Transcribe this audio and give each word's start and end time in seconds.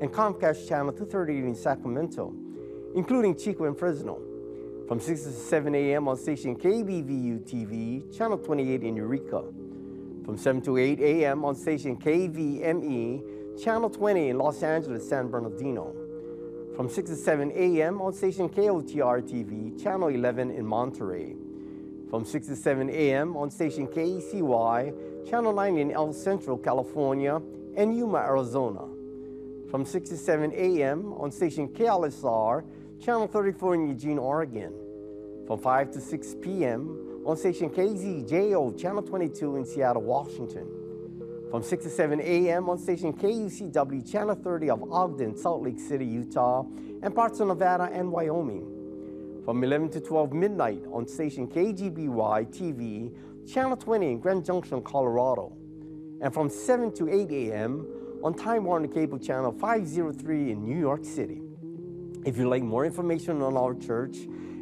and 0.00 0.10
Comcast 0.12 0.68
Channel 0.68 0.92
238 0.92 1.44
in 1.44 1.54
Sacramento, 1.54 2.34
including 2.94 3.36
Chico 3.36 3.64
and 3.64 3.78
Fresno. 3.78 4.20
From 4.88 5.00
6 5.00 5.22
to 5.22 5.32
7 5.32 5.74
a.m. 5.74 6.08
on 6.08 6.16
station 6.16 6.56
KBVU 6.56 7.40
TV, 7.48 8.16
Channel 8.16 8.38
28 8.38 8.82
in 8.82 8.96
Eureka. 8.96 9.42
From 10.24 10.36
7 10.36 10.60
to 10.62 10.76
8 10.76 11.00
a.m. 11.00 11.44
on 11.44 11.54
station 11.54 11.96
KVME, 11.96 13.62
Channel 13.62 13.88
20 13.88 14.28
in 14.30 14.38
Los 14.38 14.62
Angeles, 14.62 15.08
San 15.08 15.28
Bernardino. 15.28 15.94
From 16.76 16.88
6 16.88 17.10
to 17.10 17.16
7 17.16 17.52
a.m. 17.52 18.02
on 18.02 18.12
station 18.12 18.48
KOTR 18.48 19.22
TV, 19.22 19.82
Channel 19.82 20.08
11 20.08 20.50
in 20.50 20.66
Monterey. 20.66 21.34
From 22.10 22.24
6 22.24 22.46
to 22.48 22.56
7 22.56 22.90
a.m. 22.90 23.36
on 23.36 23.50
station 23.50 23.86
KECY, 23.86 25.30
Channel 25.30 25.52
9 25.54 25.78
in 25.78 25.92
El 25.92 26.12
Centro, 26.12 26.56
California, 26.56 27.40
and 27.76 27.96
Yuma, 27.96 28.18
Arizona 28.18 28.93
from 29.74 29.84
6 29.84 30.10
to 30.10 30.16
7 30.16 30.52
a.m. 30.52 31.12
on 31.14 31.32
station 31.32 31.66
KLSR, 31.66 32.62
channel 33.04 33.26
34 33.26 33.74
in 33.74 33.88
Eugene, 33.88 34.20
Oregon. 34.20 34.72
From 35.48 35.58
5 35.58 35.90
to 35.90 36.00
6 36.00 36.36
p.m. 36.40 37.22
on 37.26 37.36
station 37.36 37.68
KZJO, 37.70 38.80
channel 38.80 39.02
22 39.02 39.56
in 39.56 39.66
Seattle, 39.66 40.02
Washington. 40.02 40.68
From 41.50 41.64
6 41.64 41.82
to 41.82 41.90
7 41.90 42.20
a.m. 42.20 42.68
on 42.68 42.78
station 42.78 43.12
KUCW, 43.14 44.08
channel 44.08 44.36
30 44.36 44.70
of 44.70 44.92
Ogden, 44.92 45.36
Salt 45.36 45.64
Lake 45.64 45.80
City, 45.80 46.06
Utah, 46.06 46.64
and 47.02 47.12
parts 47.12 47.40
of 47.40 47.48
Nevada 47.48 47.90
and 47.92 48.12
Wyoming. 48.12 49.42
From 49.44 49.64
11 49.64 49.90
to 49.90 50.00
12 50.00 50.32
midnight 50.32 50.84
on 50.92 51.08
station 51.08 51.48
KGBY 51.48 52.46
TV, 52.56 53.12
channel 53.44 53.76
20 53.76 54.12
in 54.12 54.20
Grand 54.20 54.44
Junction, 54.44 54.80
Colorado. 54.82 55.52
And 56.20 56.32
from 56.32 56.48
7 56.48 56.94
to 56.94 57.08
8 57.08 57.50
a.m 57.50 58.03
on 58.24 58.32
Time 58.32 58.64
Warner 58.64 58.88
Cable 58.88 59.18
Channel 59.18 59.52
503 59.52 60.52
in 60.52 60.64
New 60.64 60.78
York 60.78 61.04
City. 61.04 61.42
If 62.24 62.38
you'd 62.38 62.48
like 62.48 62.62
more 62.62 62.86
information 62.86 63.42
on 63.42 63.54
our 63.54 63.74
church 63.74 64.16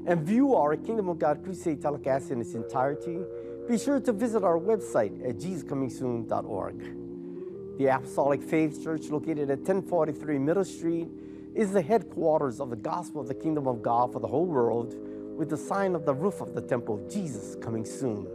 and 0.05 0.27
view 0.27 0.57
our 0.57 0.77
Kingdom 0.77 1.09
of 1.09 1.21
God 1.21 1.45
Crusade 1.45 1.81
telecast 1.81 2.33
in 2.33 2.41
its 2.41 2.55
entirety, 2.55 3.21
be 3.69 3.79
sure 3.79 4.01
to 4.01 4.13
visit 4.13 4.43
our 4.43 4.59
website 4.59 5.25
at 5.25 5.37
jesuscomingsoon.org. 5.37 7.79
The 7.79 7.87
Apostolic 7.87 8.43
Faith 8.43 8.83
Church, 8.83 9.11
located 9.11 9.49
at 9.49 9.59
1043 9.59 10.41
Middle 10.41 10.65
Street, 10.65 11.07
is 11.55 11.71
the 11.71 11.83
headquarters 11.83 12.59
of 12.59 12.71
the 12.71 12.77
gospel 12.77 13.21
of 13.21 13.29
the 13.29 13.35
Kingdom 13.35 13.69
of 13.69 13.81
God 13.81 14.13
for 14.13 14.19
the 14.19 14.27
whole 14.27 14.47
world, 14.47 14.97
with 15.39 15.51
the 15.51 15.57
sign 15.57 15.95
of 15.95 16.05
the 16.05 16.15
roof 16.15 16.41
of 16.41 16.55
the 16.55 16.63
temple, 16.63 16.97
of 16.97 17.09
Jesus 17.09 17.55
Coming 17.63 17.85
Soon. 17.85 18.27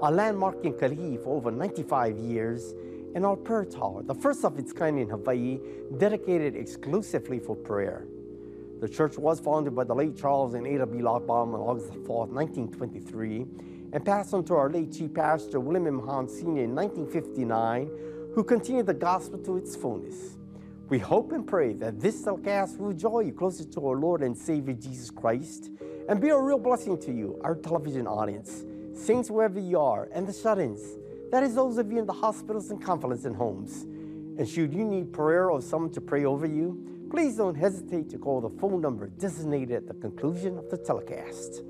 A 0.00 0.12
landmark 0.12 0.64
in 0.64 0.74
Kalihi 0.74 1.20
for 1.24 1.36
over 1.36 1.50
95 1.50 2.16
years, 2.18 2.72
and 3.14 3.26
our 3.26 3.36
prayer 3.36 3.64
tower, 3.64 4.02
the 4.02 4.14
first 4.14 4.44
of 4.44 4.58
its 4.58 4.72
kind 4.72 4.98
in 4.98 5.08
Hawaii, 5.08 5.58
dedicated 5.98 6.54
exclusively 6.56 7.38
for 7.38 7.56
prayer. 7.56 8.06
The 8.80 8.88
church 8.88 9.18
was 9.18 9.40
founded 9.40 9.74
by 9.74 9.84
the 9.84 9.94
late 9.94 10.16
Charles 10.16 10.54
and 10.54 10.66
Ada 10.66 10.86
B. 10.86 10.98
Lochbaum 10.98 11.54
on 11.54 11.60
August 11.60 11.92
4, 12.06 12.26
1923, 12.26 13.46
and 13.92 14.04
passed 14.04 14.32
on 14.32 14.44
to 14.44 14.54
our 14.54 14.70
late 14.70 14.92
Chief 14.92 15.12
Pastor 15.12 15.60
William 15.60 15.86
M. 15.86 15.98
Hahn 16.00 16.28
Sr. 16.28 16.64
in 16.64 16.74
1959, 16.74 17.90
who 18.34 18.44
continued 18.44 18.86
the 18.86 18.94
gospel 18.94 19.38
to 19.40 19.56
its 19.56 19.76
fullness. 19.76 20.38
We 20.88 20.98
hope 20.98 21.32
and 21.32 21.46
pray 21.46 21.74
that 21.74 22.00
this 22.00 22.22
telecast 22.22 22.78
will 22.78 22.92
draw 22.92 23.20
you 23.20 23.32
closer 23.32 23.64
to 23.64 23.86
our 23.86 23.96
Lord 23.96 24.22
and 24.22 24.36
Savior 24.36 24.74
Jesus 24.74 25.10
Christ 25.10 25.70
and 26.08 26.20
be 26.20 26.30
a 26.30 26.38
real 26.38 26.58
blessing 26.58 26.98
to 27.02 27.12
you, 27.12 27.38
our 27.44 27.54
television 27.54 28.06
audience, 28.06 28.64
saints 28.94 29.30
wherever 29.30 29.60
you 29.60 29.78
are, 29.78 30.08
and 30.12 30.26
the 30.26 30.32
shut-ins. 30.32 30.80
That 31.30 31.44
is 31.44 31.54
those 31.54 31.78
of 31.78 31.92
you 31.92 31.98
in 31.98 32.06
the 32.06 32.12
hospitals 32.12 32.70
and 32.70 32.82
convalescent 32.82 33.36
homes. 33.36 33.84
And 34.38 34.48
should 34.48 34.74
you 34.74 34.84
need 34.84 35.12
prayer 35.12 35.50
or 35.50 35.62
someone 35.62 35.92
to 35.92 36.00
pray 36.00 36.24
over 36.24 36.46
you, 36.46 37.06
please 37.10 37.36
don't 37.36 37.54
hesitate 37.54 38.10
to 38.10 38.18
call 38.18 38.40
the 38.40 38.48
phone 38.48 38.80
number 38.80 39.08
designated 39.08 39.76
at 39.76 39.86
the 39.86 39.94
conclusion 39.94 40.58
of 40.58 40.68
the 40.70 40.76
telecast. 40.76 41.62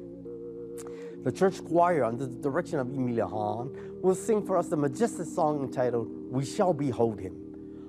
The 1.24 1.32
church 1.32 1.62
choir, 1.62 2.04
under 2.04 2.26
the 2.26 2.36
direction 2.36 2.78
of 2.78 2.88
Emilia 2.88 3.26
Hahn, 3.26 3.76
will 4.00 4.14
sing 4.14 4.46
for 4.46 4.56
us 4.56 4.68
the 4.68 4.76
majestic 4.76 5.26
song 5.26 5.62
entitled 5.62 6.08
We 6.30 6.46
Shall 6.46 6.72
Behold 6.72 7.20
Him. 7.20 7.36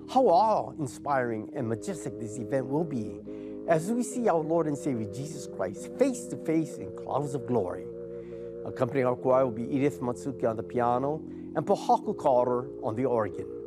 How 0.09 0.27
awe-inspiring 0.27 1.51
and 1.55 1.69
majestic 1.69 2.19
this 2.19 2.37
event 2.37 2.67
will 2.67 2.83
be 2.83 3.21
as 3.69 3.89
we 3.89 4.03
see 4.03 4.27
our 4.27 4.39
Lord 4.39 4.67
and 4.67 4.77
Savior 4.77 5.07
Jesus 5.13 5.47
Christ 5.47 5.89
face 5.97 6.25
to 6.25 6.35
face 6.35 6.75
in 6.75 6.93
clouds 6.97 7.33
of 7.33 7.47
glory. 7.47 7.85
Accompanying 8.65 9.05
our 9.07 9.15
choir 9.15 9.45
will 9.45 9.53
be 9.53 9.73
Edith 9.73 10.01
Matsuki 10.01 10.43
on 10.43 10.57
the 10.57 10.63
piano 10.63 11.21
and 11.55 11.65
Carter 12.13 12.67
on 12.83 12.95
the 12.95 13.05
organ. 13.05 13.60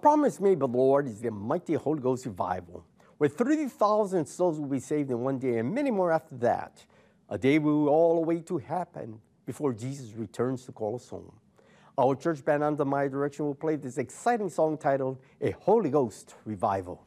Promise 0.00 0.40
made 0.40 0.58
by 0.58 0.66
the 0.66 0.72
Lord 0.72 1.06
is 1.06 1.20
the 1.20 1.30
mighty 1.30 1.74
Holy 1.74 2.00
Ghost 2.00 2.26
revival, 2.26 2.84
where 3.18 3.28
3,000 3.28 4.26
souls 4.26 4.58
will 4.58 4.66
be 4.66 4.80
saved 4.80 5.10
in 5.10 5.20
one 5.20 5.38
day 5.38 5.58
and 5.58 5.74
many 5.74 5.90
more 5.90 6.10
after 6.10 6.34
that. 6.36 6.84
A 7.28 7.38
day 7.38 7.58
we 7.58 7.70
will 7.70 7.88
all 7.88 8.18
await 8.18 8.46
to 8.46 8.58
happen 8.58 9.20
before 9.46 9.72
Jesus 9.72 10.14
returns 10.14 10.64
to 10.64 10.72
call 10.72 10.96
us 10.96 11.08
home. 11.08 11.32
Our 11.98 12.16
church 12.16 12.44
band 12.44 12.62
under 12.62 12.84
my 12.84 13.08
direction 13.08 13.44
will 13.44 13.54
play 13.54 13.76
this 13.76 13.98
exciting 13.98 14.48
song 14.48 14.78
titled 14.78 15.18
A 15.40 15.50
Holy 15.50 15.90
Ghost 15.90 16.34
Revival. 16.44 17.04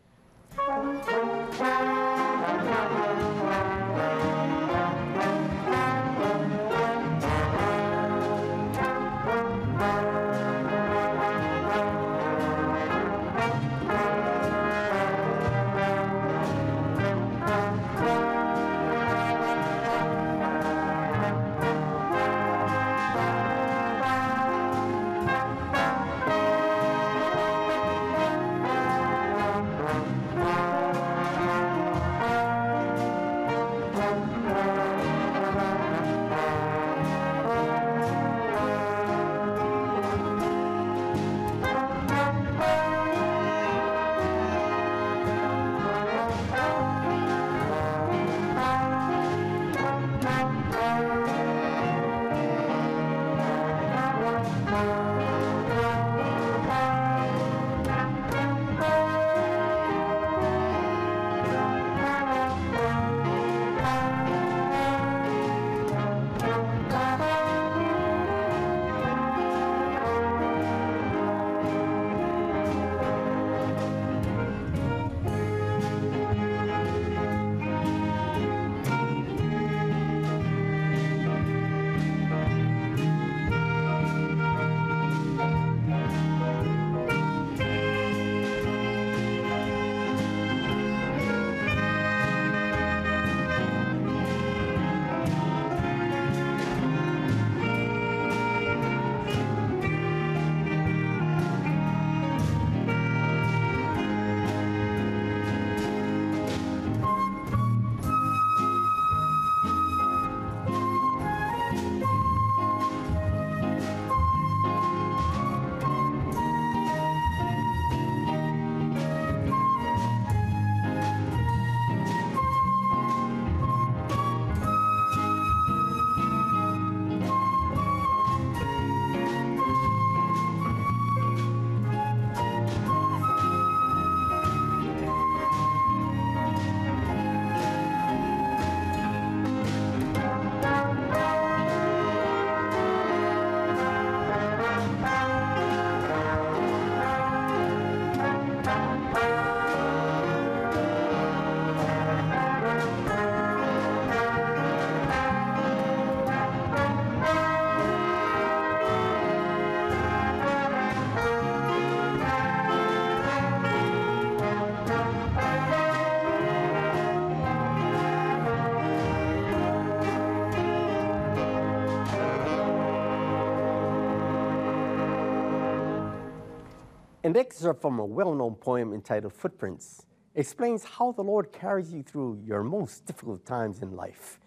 An 177.34 177.40
excerpt 177.40 177.82
from 177.82 177.98
a 177.98 178.06
well 178.06 178.36
known 178.36 178.54
poem 178.54 178.94
entitled 178.94 179.34
Footprints 179.34 180.06
explains 180.36 180.84
how 180.84 181.14
the 181.14 181.24
Lord 181.24 181.52
carries 181.52 181.92
you 181.92 182.04
through 182.04 182.40
your 182.46 182.62
most 182.62 183.08
difficult 183.08 183.44
times 183.44 183.82
in 183.82 183.96
life. 183.96 184.40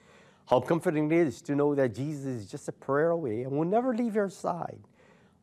How 0.48 0.60
comforting 0.60 1.10
it 1.10 1.26
is 1.26 1.42
to 1.42 1.56
know 1.56 1.74
that 1.74 1.96
Jesus 1.96 2.26
is 2.26 2.46
just 2.48 2.68
a 2.68 2.72
prayer 2.72 3.10
away 3.10 3.42
and 3.42 3.50
will 3.50 3.64
never 3.64 3.92
leave 3.92 4.14
your 4.14 4.28
side. 4.28 4.78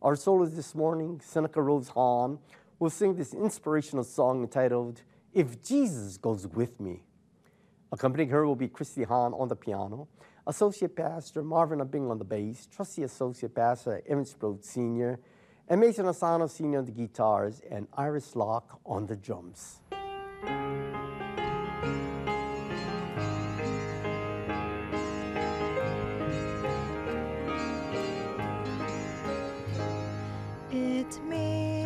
Our 0.01 0.15
soloist 0.15 0.55
this 0.55 0.73
morning, 0.73 1.19
Seneca 1.21 1.61
Rose 1.61 1.89
Hahn, 1.89 2.39
will 2.79 2.89
sing 2.89 3.13
this 3.13 3.33
inspirational 3.33 4.05
song 4.05 4.43
entitled, 4.43 5.01
If 5.33 5.61
Jesus 5.61 6.15
Goes 6.15 6.47
With 6.47 6.79
Me. 6.79 7.03
Accompanying 7.91 8.29
her 8.29 8.47
will 8.47 8.55
be 8.55 8.69
Christy 8.69 9.03
Hahn 9.03 9.33
on 9.33 9.49
the 9.49 9.57
piano, 9.57 10.07
Associate 10.47 10.95
Pastor 10.95 11.43
Marvin 11.43 11.81
Abing 11.81 12.09
on 12.09 12.19
the 12.19 12.23
bass, 12.23 12.69
Trustee 12.73 13.03
Associate 13.03 13.53
Pastor 13.53 14.01
Evan 14.07 14.23
Sprode 14.23 14.63
Sr., 14.63 15.19
and 15.69 15.79
Mason 15.79 16.07
Asano 16.07 16.47
Sr. 16.47 16.79
on 16.79 16.85
the 16.85 16.91
guitars, 16.91 17.61
and 17.69 17.87
Iris 17.97 18.35
Locke 18.35 18.79
on 18.85 19.05
the 19.07 19.15
drums. 19.15 19.79
It 30.71 31.19
may 31.27 31.82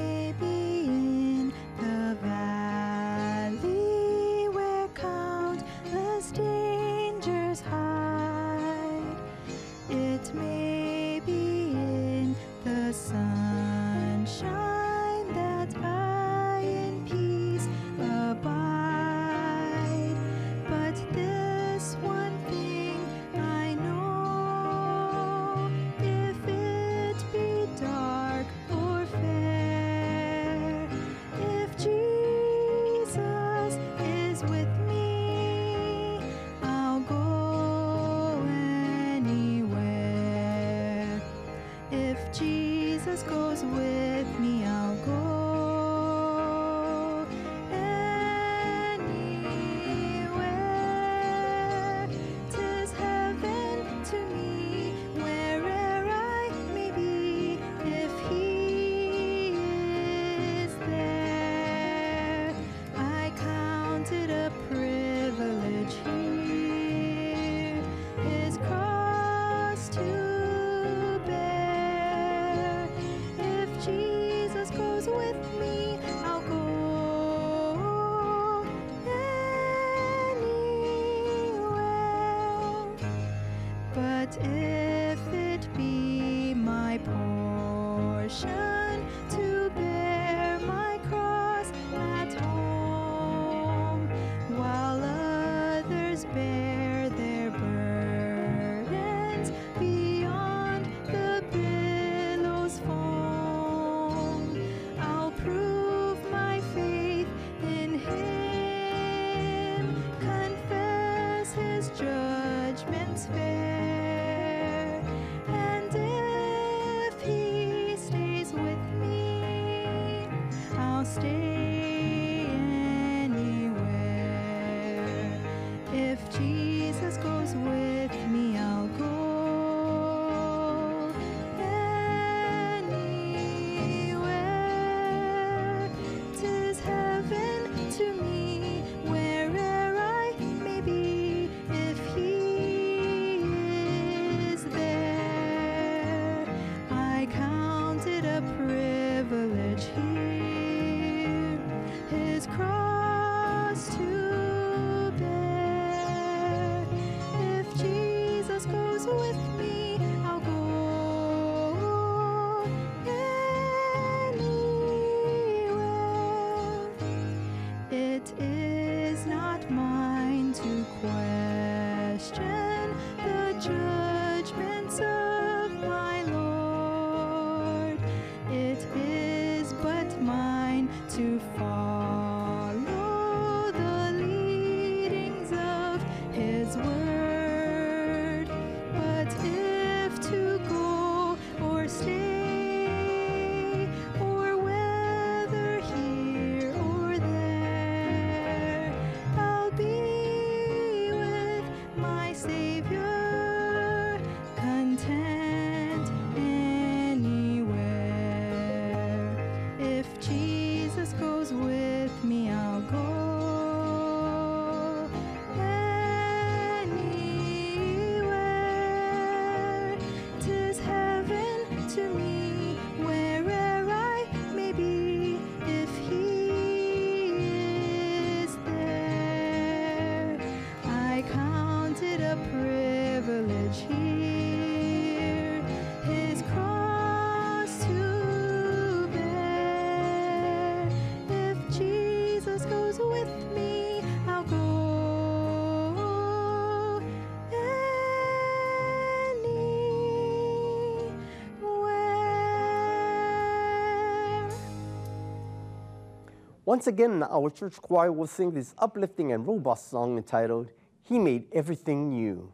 Once 256.68 256.86
again, 256.86 257.24
our 257.24 257.50
church 257.50 257.82
choir 257.82 258.12
will 258.12 258.28
sing 258.28 258.52
this 258.52 258.76
uplifting 258.78 259.32
and 259.32 259.48
robust 259.48 259.90
song 259.90 260.18
entitled, 260.18 260.68
He 261.02 261.18
Made 261.18 261.46
Everything 261.54 262.10
New. 262.10 262.52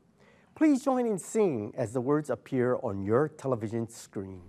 Please 0.53 0.85
join 0.85 1.07
in 1.07 1.17
singing 1.17 1.73
as 1.75 1.93
the 1.93 1.99
words 1.99 2.29
appear 2.29 2.77
on 2.83 3.01
your 3.01 3.27
television 3.27 3.89
screen. 3.89 4.43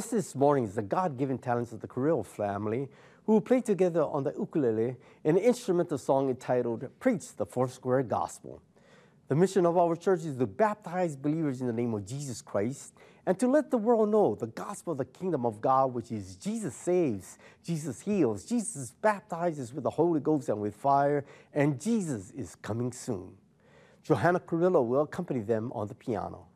Blessed 0.00 0.12
this 0.12 0.34
morning 0.34 0.64
is 0.64 0.76
the 0.76 0.80
God 0.80 1.18
given 1.18 1.36
talents 1.36 1.72
of 1.72 1.80
the 1.80 1.86
Carrillo 1.86 2.22
family 2.22 2.88
who 3.26 3.38
play 3.38 3.60
together 3.60 4.00
on 4.02 4.24
the 4.24 4.32
ukulele 4.32 4.96
an 5.26 5.36
instrumental 5.36 5.98
song 5.98 6.30
entitled 6.30 6.88
Preach 6.98 7.36
the 7.36 7.44
Four 7.44 7.68
Square 7.68 8.04
Gospel. 8.04 8.62
The 9.28 9.34
mission 9.34 9.66
of 9.66 9.76
our 9.76 9.94
church 9.96 10.20
is 10.20 10.38
to 10.38 10.46
baptize 10.46 11.16
believers 11.16 11.60
in 11.60 11.66
the 11.66 11.74
name 11.74 11.92
of 11.92 12.06
Jesus 12.06 12.40
Christ 12.40 12.94
and 13.26 13.38
to 13.40 13.46
let 13.46 13.70
the 13.70 13.76
world 13.76 14.08
know 14.08 14.34
the 14.34 14.46
gospel 14.46 14.92
of 14.92 14.96
the 14.96 15.04
kingdom 15.04 15.44
of 15.44 15.60
God, 15.60 15.92
which 15.92 16.10
is 16.10 16.34
Jesus 16.36 16.74
saves, 16.74 17.36
Jesus 17.62 18.00
heals, 18.00 18.46
Jesus 18.46 18.92
baptizes 19.02 19.74
with 19.74 19.84
the 19.84 19.90
Holy 19.90 20.20
Ghost 20.20 20.48
and 20.48 20.62
with 20.62 20.74
fire, 20.74 21.26
and 21.52 21.78
Jesus 21.78 22.30
is 22.30 22.54
coming 22.54 22.90
soon. 22.90 23.34
Johanna 24.02 24.40
Carrillo 24.40 24.80
will 24.80 25.02
accompany 25.02 25.40
them 25.40 25.70
on 25.74 25.88
the 25.88 25.94
piano. 25.94 26.46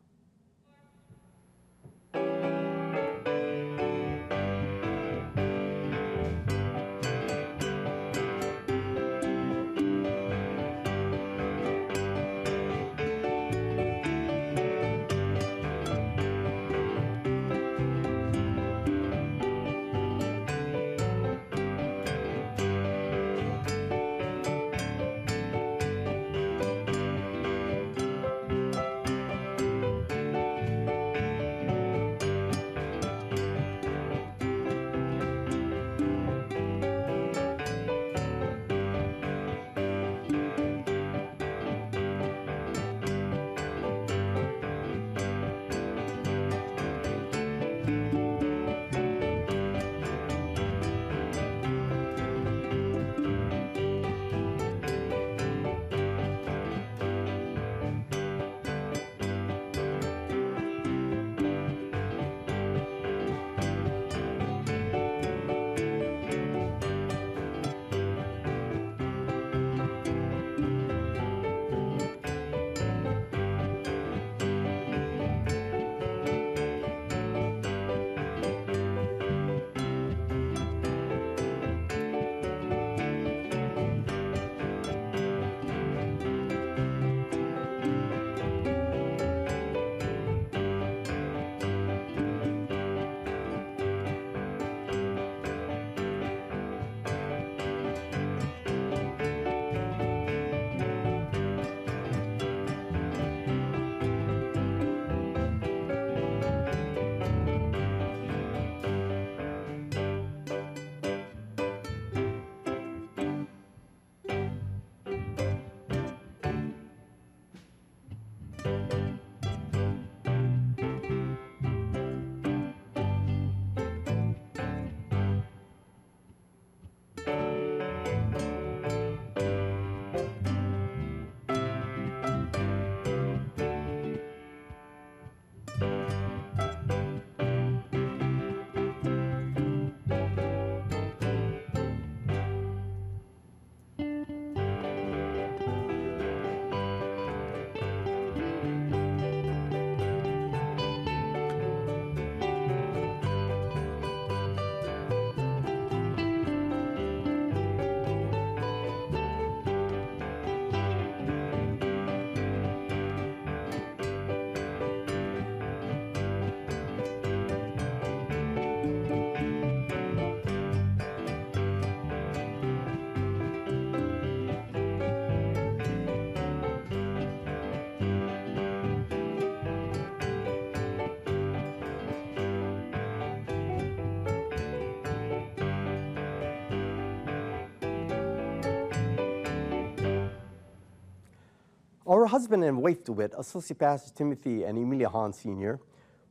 Our 192.25 192.29
husband 192.29 192.63
and 192.63 192.81
wife 192.81 193.03
duet, 193.03 193.33
Associate 193.37 193.77
Pastor 193.77 194.11
Timothy 194.11 194.63
and 194.63 194.79
Emilia 194.79 195.09
Hahn 195.09 195.31
Sr., 195.31 195.79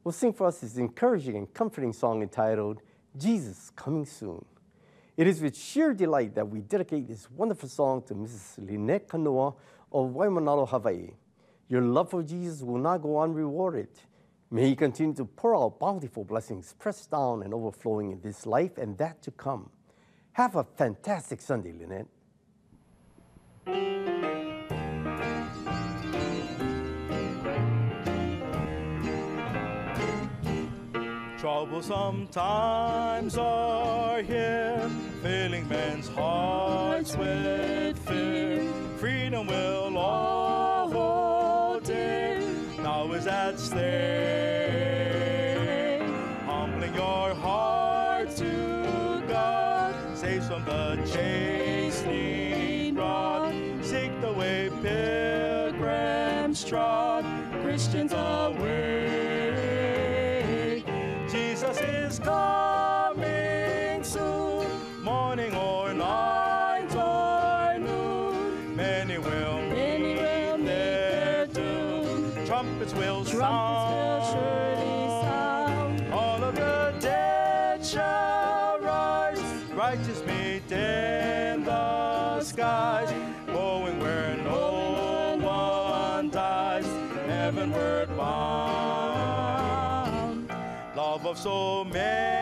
will 0.02 0.10
sing 0.10 0.32
for 0.32 0.48
us 0.48 0.58
this 0.58 0.76
encouraging 0.76 1.36
and 1.36 1.54
comforting 1.54 1.92
song 1.92 2.20
entitled 2.20 2.82
Jesus 3.16 3.70
Coming 3.76 4.04
Soon. 4.04 4.44
It 5.16 5.28
is 5.28 5.40
with 5.40 5.56
sheer 5.56 5.94
delight 5.94 6.34
that 6.34 6.48
we 6.48 6.62
dedicate 6.62 7.06
this 7.06 7.30
wonderful 7.30 7.68
song 7.68 8.02
to 8.08 8.14
Mrs. 8.16 8.68
Lynette 8.68 9.06
Kanoa 9.06 9.54
of 9.92 10.10
Waimanalo, 10.10 10.68
Hawaii. 10.68 11.10
Your 11.68 11.82
love 11.82 12.10
for 12.10 12.24
Jesus 12.24 12.60
will 12.62 12.80
not 12.80 12.98
go 12.98 13.20
unrewarded. 13.20 13.90
May 14.50 14.70
He 14.70 14.74
continue 14.74 15.14
to 15.14 15.24
pour 15.24 15.54
out 15.54 15.78
bountiful 15.78 16.24
blessings, 16.24 16.74
pressed 16.76 17.12
down 17.12 17.44
and 17.44 17.54
overflowing 17.54 18.10
in 18.10 18.20
this 18.20 18.46
life 18.46 18.78
and 18.78 18.98
that 18.98 19.22
to 19.22 19.30
come. 19.30 19.70
Have 20.32 20.56
a 20.56 20.64
fantastic 20.64 21.40
Sunday, 21.40 21.72
Lynette. 21.72 22.08
Troublesome 31.44 32.26
times 32.28 33.36
are 33.36 34.22
here, 34.22 34.90
filling 35.22 35.68
men's 35.68 36.08
hearts 36.08 37.18
with 37.18 37.98
fear. 38.08 38.66
Freedom 38.96 39.46
will 39.46 39.98
all 39.98 40.90
hold 40.90 41.84
dear, 41.84 42.40
now 42.78 43.12
is 43.12 43.26
at 43.26 43.60
stake. 43.60 44.80
Humbling 46.46 46.94
your 46.94 47.34
heart 47.34 48.34
to 48.36 49.22
God, 49.28 49.94
saves 50.16 50.48
from 50.48 50.64
the 50.64 50.96
chastening 51.12 52.94
rod. 52.94 53.54
Seek 53.82 54.18
the 54.22 54.32
way 54.32 54.70
pilgrims 54.82 56.64
trod, 56.64 57.22
Christians 57.62 58.12
away. 58.14 59.03
So 91.44 91.84
many 91.84 92.33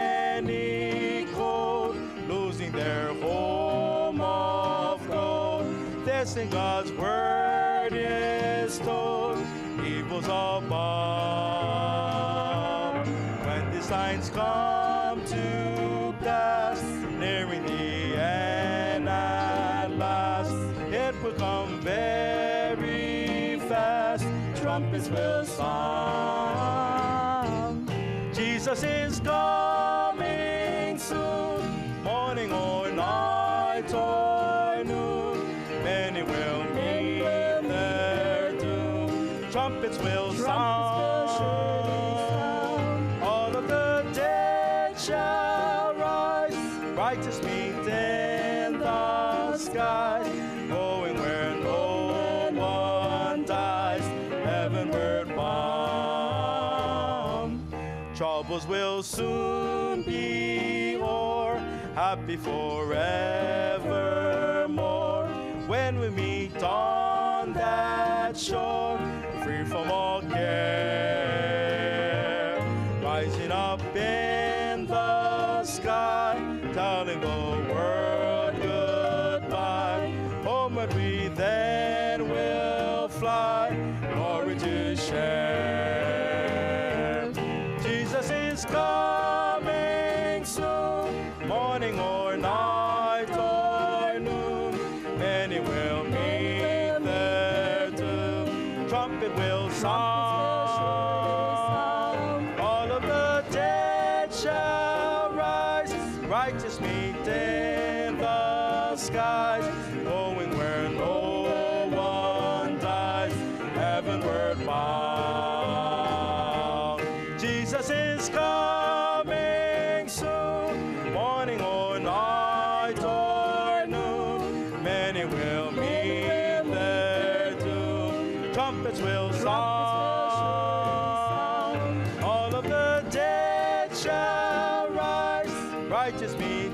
Jesus 28.72 28.84
is 29.12 29.20
coming 29.20 29.61
forevermore. 62.36 63.81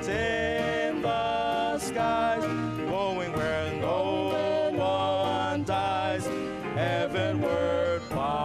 In 0.09 1.03
the 1.03 1.79
skies, 1.79 2.43
going 2.89 3.33
where 3.33 3.73
no 3.81 4.73
one 4.77 5.65
dies, 5.65 6.27
heavenward 6.75 8.03
bound. 8.11 8.43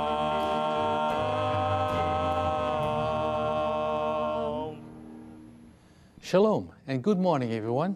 Shalom 6.21 6.69
and 6.87 7.01
good 7.03 7.19
morning, 7.19 7.53
everyone. 7.53 7.95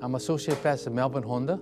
I'm 0.00 0.14
Associate 0.14 0.62
Pastor 0.62 0.90
Melvin 0.90 1.24
Honda, 1.24 1.58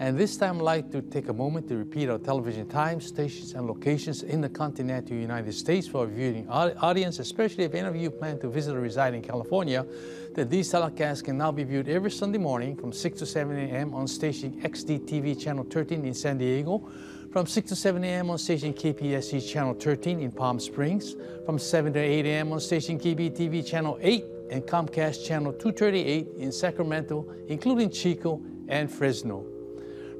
and 0.00 0.18
this 0.18 0.36
time 0.36 0.58
I'd 0.58 0.62
like 0.62 0.90
to 0.90 1.02
take 1.02 1.28
a 1.28 1.32
moment 1.32 1.68
to 1.68 1.76
repeat 1.76 2.08
our 2.08 2.18
television 2.18 2.68
times, 2.68 3.06
stations, 3.06 3.52
and 3.52 3.66
locations 3.66 4.22
in 4.22 4.40
the 4.40 4.48
continental 4.48 5.16
United 5.16 5.52
States 5.52 5.86
for 5.86 5.98
our 5.98 6.06
viewing 6.06 6.48
audience, 6.48 7.20
especially 7.20 7.64
if 7.64 7.74
any 7.74 7.86
of 7.86 7.94
you 7.94 8.10
plan 8.10 8.40
to 8.40 8.48
visit 8.48 8.74
or 8.74 8.80
reside 8.80 9.14
in 9.14 9.22
California, 9.22 9.86
that 10.34 10.50
these 10.50 10.72
telecasts 10.72 11.22
can 11.22 11.38
now 11.38 11.52
be 11.52 11.62
viewed 11.62 11.88
every 11.88 12.10
Sunday 12.10 12.38
morning 12.38 12.76
from 12.76 12.92
6 12.92 13.18
to 13.20 13.26
7 13.26 13.56
a.m. 13.56 13.94
on 13.94 14.08
station 14.08 14.60
XDTV 14.62 15.40
Channel 15.40 15.64
13 15.70 16.04
in 16.04 16.14
San 16.14 16.38
Diego, 16.38 16.90
from 17.32 17.46
6 17.46 17.68
to 17.68 17.76
7 17.76 18.02
a.m. 18.02 18.30
on 18.30 18.38
station 18.38 18.74
KPSC 18.74 19.48
Channel 19.48 19.74
13 19.74 20.20
in 20.20 20.32
Palm 20.32 20.58
Springs, 20.58 21.14
from 21.46 21.58
7 21.58 21.92
to 21.92 22.00
8 22.00 22.26
a.m. 22.26 22.52
on 22.52 22.58
station 22.58 22.98
KBTV 22.98 23.64
Channel 23.64 23.98
8 24.00 24.24
and 24.50 24.62
Comcast 24.64 25.24
Channel 25.24 25.52
238 25.52 26.28
in 26.36 26.50
Sacramento, 26.50 27.26
including 27.48 27.90
Chico 27.90 28.42
and 28.68 28.90
Fresno. 28.90 29.53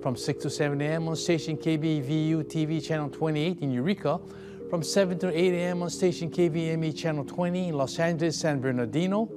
From 0.05 0.17
6 0.17 0.43
to 0.43 0.51
7 0.51 0.83
a.m. 0.83 1.09
on 1.09 1.17
station 1.17 1.57
KBVU 1.57 2.45
TV 2.45 2.85
Channel 2.85 3.09
28 3.09 3.61
in 3.63 3.71
Eureka, 3.71 4.21
from 4.69 4.83
7 4.83 5.19
to 5.21 5.29
8 5.35 5.55
a.m. 5.55 5.83
on 5.83 5.89
station 5.89 6.31
KVME 6.31 6.95
Channel 6.95 7.25
20 7.25 7.69
in 7.69 7.75
Los 7.75 7.99
Angeles, 7.99 8.39
San 8.39 8.61
Bernardino, 8.61 9.31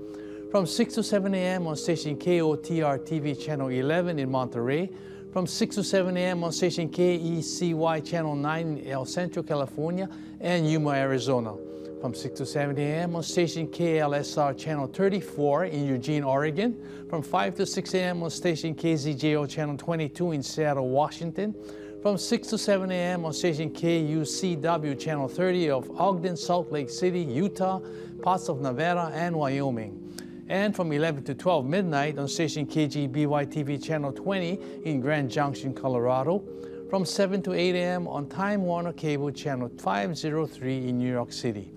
from 0.52 0.66
6 0.66 0.96
to 0.96 1.04
7 1.04 1.34
a.m. 1.34 1.68
on 1.68 1.78
station 1.78 2.18
KOTR 2.18 3.00
TV 3.00 3.42
Channel 3.42 3.70
11 3.70 4.20
in 4.20 4.30
Monterey, 4.30 4.88
from 4.88 5.32
from 5.32 5.48
6 5.48 5.76
to 5.76 5.84
7 5.86 6.18
a.m. 6.18 6.44
on 6.44 6.52
station 6.52 6.90
KECY 6.90 8.06
Channel 8.06 8.36
9 8.36 8.68
in 8.68 8.88
El 8.90 9.06
Centro, 9.06 9.44
California, 9.44 10.10
and 10.42 10.70
Yuma, 10.70 10.90
Arizona. 10.96 11.67
From 12.02 12.14
6 12.14 12.38
to 12.38 12.46
7 12.46 12.78
a.m. 12.78 13.16
on 13.16 13.24
station 13.24 13.68
KLSR 13.68 14.56
Channel 14.56 14.86
34 14.88 15.66
in 15.66 15.88
Eugene, 15.88 16.24
Oregon. 16.24 16.78
From 17.10 17.24
5 17.24 17.56
to 17.56 17.66
6 17.66 17.94
a.m. 17.96 18.22
on 18.22 18.30
station 18.30 18.76
KZJO 18.76 19.50
Channel 19.50 19.78
22 19.78 20.34
in 20.34 20.44
Seattle, 20.44 20.90
Washington. 20.90 21.56
From 22.04 22.20
6 22.20 22.48
to 22.50 22.58
7 22.58 22.92
a.m. 22.92 23.26
on 23.26 23.34
station 23.34 23.72
KUCW 23.72 25.00
Channel 25.00 25.28
30 25.28 25.70
of 25.72 25.90
Ogden, 26.00 26.38
Salt 26.38 26.72
Lake 26.72 26.92
City, 26.92 27.22
Utah, 27.22 27.82
parts 28.22 28.48
of 28.48 28.62
Nevada, 28.62 29.12
and 29.14 29.36
Wyoming 29.36 30.04
and 30.50 30.76
from 30.76 30.92
11 30.92 31.24
to 31.26 31.36
12 31.36 31.66
midnight 31.66 32.18
on 32.18 32.28
station 32.28 32.66
KGBY 32.66 33.48
TV 33.48 33.84
Channel 33.84 34.14
20 34.14 34.60
in 34.86 35.02
Grand 35.02 35.30
Junction, 35.30 35.74
Colorado, 35.74 36.42
from 36.90 37.04
7 37.04 37.42
to 37.44 37.54
8 37.54 37.76
a.m. 37.76 38.08
on 38.08 38.30
Time 38.30 38.62
Warner 38.64 38.94
Cable 38.94 39.32
Channel 39.32 39.70
503 39.78 40.88
in 40.88 40.98
New 40.98 41.12
York 41.12 41.34
City. 41.34 41.74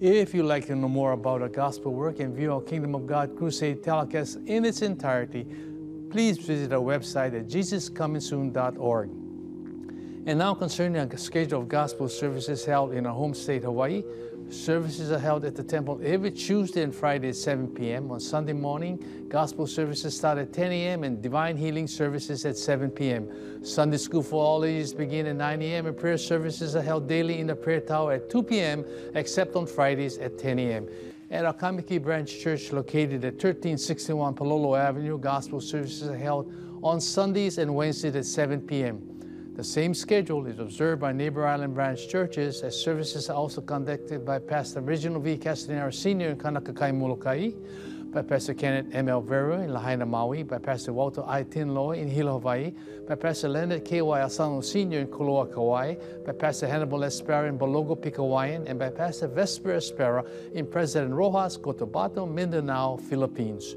If 0.00 0.32
you'd 0.32 0.44
like 0.44 0.66
to 0.66 0.76
know 0.76 0.88
more 0.88 1.12
about 1.12 1.42
our 1.42 1.48
gospel 1.48 1.92
work 1.92 2.20
and 2.20 2.34
view 2.34 2.52
our 2.52 2.60
Kingdom 2.60 2.94
of 2.94 3.06
God 3.06 3.36
Crusade 3.36 3.82
telecast 3.82 4.38
in 4.46 4.64
its 4.64 4.82
entirety, 4.82 5.44
please 6.08 6.38
visit 6.38 6.72
our 6.72 6.80
website 6.80 7.36
at 7.38 7.48
jesuscomingsoon.org. 7.48 9.08
And 10.26 10.38
now 10.38 10.54
concerning 10.54 11.08
the 11.08 11.18
schedule 11.18 11.60
of 11.62 11.68
gospel 11.68 12.08
services 12.08 12.64
held 12.64 12.92
in 12.92 13.06
our 13.06 13.14
home 13.14 13.34
state, 13.34 13.64
Hawaii, 13.64 14.04
Services 14.50 15.10
are 15.10 15.18
held 15.18 15.44
at 15.44 15.56
the 15.56 15.62
temple 15.62 16.00
every 16.04 16.30
Tuesday 16.30 16.82
and 16.82 16.94
Friday 16.94 17.30
at 17.30 17.36
7 17.36 17.68
p.m. 17.68 18.10
On 18.10 18.20
Sunday 18.20 18.52
morning, 18.52 19.26
gospel 19.28 19.66
services 19.66 20.16
start 20.16 20.38
at 20.38 20.52
10 20.52 20.70
a.m. 20.70 21.04
and 21.04 21.22
divine 21.22 21.56
healing 21.56 21.86
services 21.86 22.44
at 22.44 22.56
7 22.56 22.90
p.m. 22.90 23.64
Sunday 23.64 23.96
school 23.96 24.22
for 24.22 24.44
all 24.44 24.64
ages 24.64 24.92
begin 24.92 25.26
at 25.26 25.36
9 25.36 25.62
a.m. 25.62 25.86
and 25.86 25.96
prayer 25.96 26.18
services 26.18 26.76
are 26.76 26.82
held 26.82 27.08
daily 27.08 27.40
in 27.40 27.46
the 27.46 27.56
prayer 27.56 27.80
tower 27.80 28.12
at 28.12 28.30
2 28.30 28.42
p.m. 28.42 28.84
except 29.14 29.56
on 29.56 29.66
Fridays 29.66 30.18
at 30.18 30.38
10 30.38 30.58
a.m. 30.58 30.88
At 31.30 31.46
our 31.46 31.54
Kaimuki 31.54 32.00
Branch 32.00 32.28
Church 32.40 32.70
located 32.70 33.24
at 33.24 33.34
1361 33.34 34.34
Palolo 34.34 34.78
Avenue, 34.78 35.18
gospel 35.18 35.60
services 35.60 36.08
are 36.08 36.16
held 36.16 36.52
on 36.82 37.00
Sundays 37.00 37.58
and 37.58 37.74
Wednesdays 37.74 38.14
at 38.14 38.26
7 38.26 38.60
p.m. 38.60 39.13
The 39.54 39.62
same 39.62 39.94
schedule 39.94 40.46
is 40.46 40.58
observed 40.58 41.00
by 41.00 41.12
neighbor 41.12 41.46
island 41.46 41.76
branch 41.76 42.08
churches 42.08 42.62
as 42.62 42.74
services 42.74 43.30
are 43.30 43.36
also 43.36 43.60
conducted 43.60 44.24
by 44.24 44.40
Pastor 44.40 44.80
Reginald 44.80 45.22
V. 45.22 45.36
Castanera 45.36 45.94
Sr. 45.94 46.30
in 46.30 46.36
Kaunakakai, 46.36 46.92
Molokai, 46.92 47.52
by 48.12 48.22
Pastor 48.22 48.52
Kenneth 48.54 48.92
M. 48.92 49.08
L. 49.08 49.20
Vera 49.20 49.60
in 49.60 49.72
Lahaina, 49.72 50.04
Maui, 50.06 50.42
by 50.42 50.58
Pastor 50.58 50.92
Walter 50.92 51.22
I. 51.24 51.44
Tinloy 51.44 51.98
in 51.98 52.08
Hilo, 52.08 52.40
Hawaii, 52.40 52.72
by 53.06 53.14
Pastor 53.14 53.48
Leonard 53.48 53.84
K. 53.84 54.02
Y. 54.02 54.20
Asano 54.22 54.60
Sr. 54.60 54.98
in 54.98 55.06
Koloa, 55.06 55.52
Kauai, 55.54 55.94
by 56.26 56.32
Pastor 56.32 56.66
Hannibal 56.66 56.98
Espera 57.00 57.48
in 57.48 57.56
Balogo, 57.56 57.96
Pigcawayan, 57.96 58.68
and 58.68 58.80
by 58.80 58.90
Pastor 58.90 59.28
Vesper 59.28 59.76
Espera 59.76 60.26
in 60.52 60.66
President 60.66 61.14
Roxas, 61.14 61.58
Cotabato, 61.58 62.28
Mindanao, 62.28 62.96
Philippines. 62.96 63.76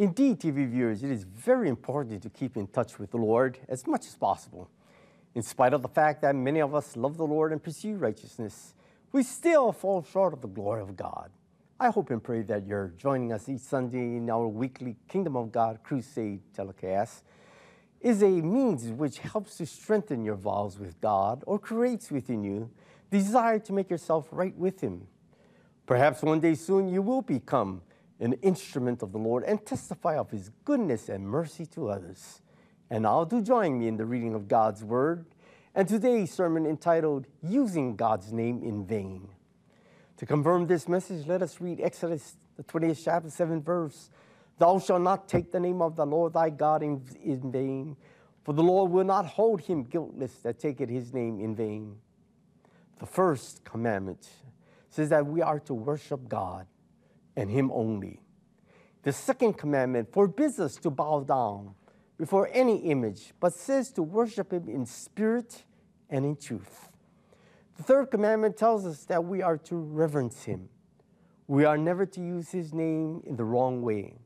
Indeed, 0.00 0.40
TV 0.40 0.66
viewers, 0.66 1.02
it 1.02 1.10
is 1.10 1.24
very 1.24 1.68
important 1.68 2.22
to 2.22 2.30
keep 2.30 2.56
in 2.56 2.66
touch 2.68 2.98
with 2.98 3.10
the 3.10 3.18
Lord 3.18 3.58
as 3.68 3.86
much 3.86 4.06
as 4.06 4.14
possible. 4.14 4.70
In 5.34 5.42
spite 5.42 5.74
of 5.74 5.82
the 5.82 5.88
fact 5.88 6.22
that 6.22 6.34
many 6.34 6.60
of 6.60 6.74
us 6.74 6.96
love 6.96 7.18
the 7.18 7.26
Lord 7.26 7.52
and 7.52 7.62
pursue 7.62 7.96
righteousness, 7.96 8.72
we 9.12 9.22
still 9.22 9.72
fall 9.72 10.02
short 10.02 10.32
of 10.32 10.40
the 10.40 10.48
glory 10.48 10.80
of 10.80 10.96
God. 10.96 11.28
I 11.78 11.90
hope 11.90 12.08
and 12.08 12.24
pray 12.24 12.40
that 12.44 12.66
you're 12.66 12.94
joining 12.96 13.30
us 13.30 13.46
each 13.46 13.60
Sunday 13.60 14.16
in 14.16 14.30
our 14.30 14.48
weekly 14.48 14.96
Kingdom 15.06 15.36
of 15.36 15.52
God 15.52 15.80
Crusade 15.82 16.40
telecast 16.54 17.22
is 18.00 18.22
a 18.22 18.30
means 18.30 18.86
which 18.86 19.18
helps 19.18 19.58
to 19.58 19.66
strengthen 19.66 20.24
your 20.24 20.36
vows 20.36 20.78
with 20.78 20.98
God 21.02 21.44
or 21.46 21.58
creates 21.58 22.10
within 22.10 22.42
you 22.42 22.70
desire 23.10 23.58
to 23.58 23.72
make 23.74 23.90
yourself 23.90 24.28
right 24.32 24.56
with 24.56 24.80
Him. 24.80 25.06
Perhaps 25.84 26.22
one 26.22 26.40
day 26.40 26.54
soon 26.54 26.88
you 26.88 27.02
will 27.02 27.20
become 27.20 27.82
an 28.20 28.34
instrument 28.34 29.02
of 29.02 29.12
the 29.12 29.18
Lord 29.18 29.44
and 29.44 29.64
testify 29.64 30.16
of 30.16 30.30
His 30.30 30.50
goodness 30.64 31.08
and 31.08 31.26
mercy 31.26 31.66
to 31.66 31.88
others. 31.88 32.42
And 32.90 33.02
now 33.04 33.24
do 33.24 33.40
join 33.40 33.78
me 33.78 33.88
in 33.88 33.96
the 33.96 34.04
reading 34.04 34.34
of 34.34 34.46
God's 34.46 34.84
Word 34.84 35.24
and 35.74 35.88
today's 35.88 36.32
sermon 36.32 36.66
entitled 36.66 37.26
Using 37.42 37.96
God's 37.96 38.32
Name 38.32 38.62
in 38.62 38.84
Vain. 38.84 39.28
To 40.16 40.26
confirm 40.26 40.66
this 40.66 40.88
message, 40.88 41.26
let 41.26 41.42
us 41.42 41.60
read 41.60 41.80
Exodus, 41.80 42.36
the 42.56 42.64
20th 42.64 43.00
chapter, 43.02 43.28
7th 43.28 43.62
verse. 43.62 44.10
Thou 44.58 44.78
shalt 44.78 45.00
not 45.00 45.28
take 45.28 45.50
the 45.50 45.60
name 45.60 45.80
of 45.80 45.96
the 45.96 46.04
Lord 46.04 46.34
thy 46.34 46.50
God 46.50 46.82
in, 46.82 47.02
in 47.24 47.50
vain, 47.50 47.96
for 48.44 48.52
the 48.52 48.62
Lord 48.62 48.90
will 48.90 49.04
not 49.04 49.24
hold 49.24 49.62
him 49.62 49.84
guiltless 49.84 50.34
that 50.42 50.58
taketh 50.58 50.90
his 50.90 51.14
name 51.14 51.40
in 51.40 51.54
vain. 51.56 51.96
The 52.98 53.06
first 53.06 53.64
commandment 53.64 54.28
says 54.90 55.08
that 55.08 55.24
we 55.24 55.40
are 55.40 55.60
to 55.60 55.72
worship 55.72 56.28
God 56.28 56.66
and 57.40 57.50
him 57.50 57.70
only. 57.72 58.20
The 59.02 59.12
second 59.12 59.54
commandment 59.54 60.12
forbids 60.12 60.60
us 60.60 60.76
to 60.76 60.90
bow 60.90 61.20
down 61.20 61.74
before 62.18 62.50
any 62.52 62.76
image, 62.90 63.32
but 63.40 63.54
says 63.54 63.90
to 63.92 64.02
worship 64.02 64.52
him 64.52 64.68
in 64.68 64.84
spirit 64.84 65.64
and 66.10 66.26
in 66.26 66.36
truth. 66.36 66.90
The 67.78 67.82
third 67.82 68.10
commandment 68.10 68.58
tells 68.58 68.84
us 68.84 69.04
that 69.04 69.24
we 69.24 69.40
are 69.40 69.56
to 69.56 69.76
reverence 69.76 70.44
him. 70.44 70.68
We 71.46 71.64
are 71.64 71.78
never 71.78 72.04
to 72.04 72.20
use 72.20 72.50
his 72.50 72.74
name 72.74 73.22
in 73.24 73.36
the 73.36 73.44
wrong 73.44 73.80
way. 73.80 74.18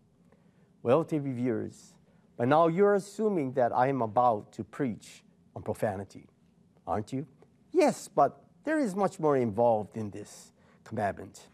Well, 0.83 1.05
TV 1.05 1.33
viewers, 1.33 1.95
but 2.37 2.49
now 2.49 2.67
you're 2.67 2.97
assuming 2.97 3.53
that 3.53 3.73
I 3.73 3.87
am 3.87 4.03
about 4.03 4.51
to 4.55 4.65
preach 4.65 5.23
on 5.55 5.63
profanity, 5.63 6.27
aren't 6.85 7.13
you? 7.13 7.29
Yes, 7.71 8.09
but 8.09 8.43
there 8.65 8.81
is 8.81 8.97
much 8.97 9.21
more 9.21 9.37
involved 9.37 9.97
in 9.97 10.11
this 10.11 10.51
commandment. 10.83 11.47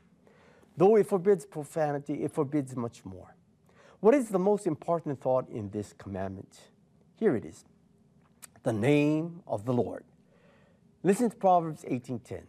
Though 0.77 0.97
it 0.97 1.07
forbids 1.07 1.45
profanity, 1.45 2.23
it 2.25 2.33
forbids 2.33 2.77
much 2.77 3.05
more. 3.05 3.35
What 4.01 4.15
is 4.15 4.29
the 4.29 4.39
most 4.39 4.67
important 4.67 5.21
thought 5.21 5.49
in 5.51 5.71
this 5.71 5.93
commandment? 5.93 6.59
Here 7.17 7.37
it 7.37 7.45
is 7.45 7.65
the 8.63 8.73
name 8.73 9.43
of 9.47 9.65
the 9.65 9.73
Lord. 9.73 10.05
Listen 11.03 11.31
to 11.31 11.37
Proverbs 11.37 11.85
18:10. 11.87 12.47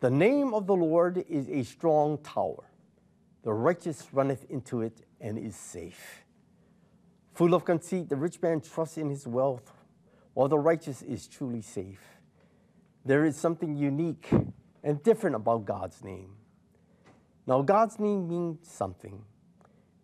The 0.00 0.10
name 0.10 0.52
of 0.52 0.66
the 0.66 0.76
Lord 0.76 1.24
is 1.28 1.48
a 1.48 1.62
strong 1.62 2.18
tower. 2.18 2.70
The 3.42 3.52
righteous 3.52 4.12
runneth 4.12 4.44
into 4.50 4.82
it 4.82 5.02
and 5.20 5.38
is 5.38 5.56
safe. 5.56 6.24
Full 7.34 7.54
of 7.54 7.64
conceit, 7.64 8.08
the 8.08 8.16
rich 8.16 8.40
man 8.40 8.60
trusts 8.60 8.98
in 8.98 9.10
his 9.10 9.26
wealth, 9.26 9.72
while 10.34 10.48
the 10.48 10.58
righteous 10.58 11.02
is 11.02 11.26
truly 11.26 11.62
safe. 11.62 12.20
There 13.04 13.24
is 13.24 13.36
something 13.36 13.76
unique 13.76 14.30
and 14.82 15.02
different 15.02 15.36
about 15.36 15.64
God's 15.64 16.02
name. 16.02 16.36
Now, 17.46 17.62
God's 17.62 17.98
name 17.98 18.28
means 18.28 18.68
something. 18.68 19.24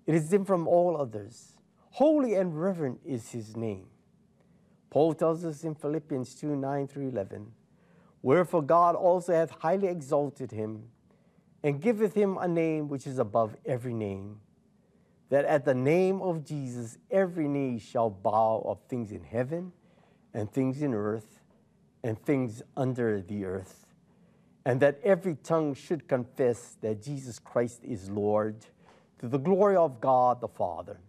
It 0.06 0.14
is 0.14 0.24
different 0.24 0.46
from 0.46 0.68
all 0.68 0.96
others. 1.00 1.56
Holy 1.90 2.34
and 2.34 2.60
reverent 2.60 3.00
is 3.04 3.30
his 3.30 3.56
name. 3.56 3.86
Paul 4.90 5.14
tells 5.14 5.44
us 5.44 5.64
in 5.64 5.74
Philippians 5.74 6.34
2 6.34 6.56
9 6.56 6.88
through 6.88 7.08
11, 7.08 7.52
Wherefore 8.22 8.62
God 8.62 8.96
also 8.96 9.32
hath 9.32 9.50
highly 9.50 9.88
exalted 9.88 10.50
him, 10.50 10.88
and 11.62 11.80
giveth 11.80 12.14
him 12.14 12.38
a 12.38 12.48
name 12.48 12.88
which 12.88 13.06
is 13.06 13.18
above 13.18 13.56
every 13.64 13.94
name, 13.94 14.40
that 15.28 15.44
at 15.44 15.64
the 15.64 15.74
name 15.74 16.20
of 16.20 16.44
Jesus 16.44 16.98
every 17.10 17.48
knee 17.48 17.78
shall 17.78 18.10
bow 18.10 18.62
of 18.66 18.80
things 18.88 19.12
in 19.12 19.22
heaven, 19.22 19.72
and 20.34 20.50
things 20.52 20.82
in 20.82 20.94
earth, 20.94 21.40
and 22.02 22.20
things 22.22 22.62
under 22.76 23.20
the 23.20 23.44
earth, 23.44 23.86
and 24.70 24.78
that 24.78 25.00
every 25.02 25.34
tongue 25.34 25.74
should 25.74 26.06
confess 26.06 26.76
that 26.80 27.02
Jesus 27.02 27.40
Christ 27.40 27.80
is 27.82 28.08
Lord, 28.08 28.54
to 29.18 29.26
the 29.26 29.36
glory 29.36 29.74
of 29.74 30.00
God 30.00 30.40
the 30.40 30.46
Father. 30.46 31.00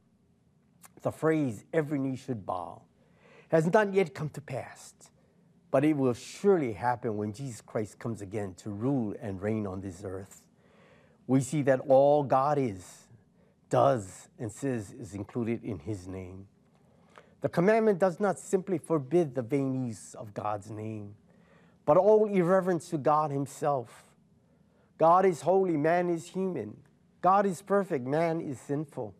The 1.03 1.11
phrase 1.11 1.63
every 1.71 1.99
knee 1.99 2.15
should 2.15 2.43
bow 2.43 2.81
has 3.49 3.71
not 3.71 3.93
yet 3.93 4.15
come 4.15 4.29
to 4.29 4.41
pass, 4.41 4.95
but 5.69 5.85
it 5.85 5.95
will 5.95 6.15
surely 6.15 6.73
happen 6.73 7.17
when 7.17 7.33
Jesus 7.33 7.61
Christ 7.61 7.99
comes 7.99 8.19
again 8.23 8.55
to 8.55 8.71
rule 8.71 9.13
and 9.21 9.39
reign 9.39 9.67
on 9.67 9.81
this 9.81 10.01
earth. 10.03 10.41
We 11.27 11.41
see 11.41 11.61
that 11.61 11.81
all 11.81 12.23
God 12.23 12.57
is, 12.57 12.83
does, 13.69 14.29
and 14.39 14.51
says 14.51 14.91
is 14.91 15.13
included 15.13 15.63
in 15.63 15.77
his 15.77 16.07
name. 16.07 16.47
The 17.41 17.49
commandment 17.49 17.99
does 17.99 18.19
not 18.19 18.39
simply 18.39 18.79
forbid 18.79 19.35
the 19.35 19.43
vain 19.43 19.85
use 19.85 20.15
of 20.15 20.33
God's 20.33 20.71
name, 20.71 21.13
but 21.85 21.97
all 21.97 22.25
irreverence 22.25 22.89
to 22.89 22.97
God 22.97 23.31
Himself. 23.31 24.03
God 24.97 25.25
is 25.25 25.41
holy, 25.41 25.77
man 25.77 26.09
is 26.09 26.27
human. 26.27 26.77
God 27.21 27.45
is 27.45 27.61
perfect, 27.61 28.05
man 28.05 28.41
is 28.41 28.59
sinful. 28.59 29.13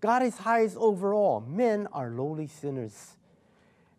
God 0.00 0.22
is 0.22 0.38
highest 0.38 0.76
over 0.76 1.14
all, 1.14 1.40
men 1.40 1.88
are 1.92 2.10
lowly 2.10 2.46
sinners. 2.46 3.16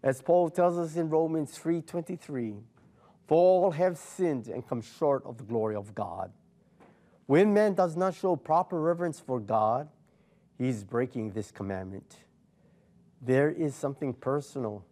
As 0.04 0.22
Paul 0.22 0.50
tells 0.50 0.78
us 0.78 0.96
in 0.96 1.10
Romans 1.10 1.58
3:23, 1.58 2.64
for 3.28 3.38
all 3.38 3.72
have 3.72 3.98
sinned 3.98 4.48
and 4.48 4.66
come 4.66 4.82
short 4.82 5.26
of 5.26 5.38
the 5.38 5.44
glory 5.44 5.76
of 5.76 5.94
God. 5.94 6.32
When 7.26 7.54
man 7.54 7.74
does 7.74 7.98
not 7.98 8.14
show 8.14 8.38
proper 8.38 8.80
reverence 8.80 9.20
for 9.20 9.40
God, 9.40 9.90
he 10.58 10.70
is 10.70 10.86
breaking 10.86 11.32
this 11.32 11.52
commandment. 11.52 12.24
There 13.22 13.50
is 13.50 13.76
something 13.76 14.14
personal 14.14 14.86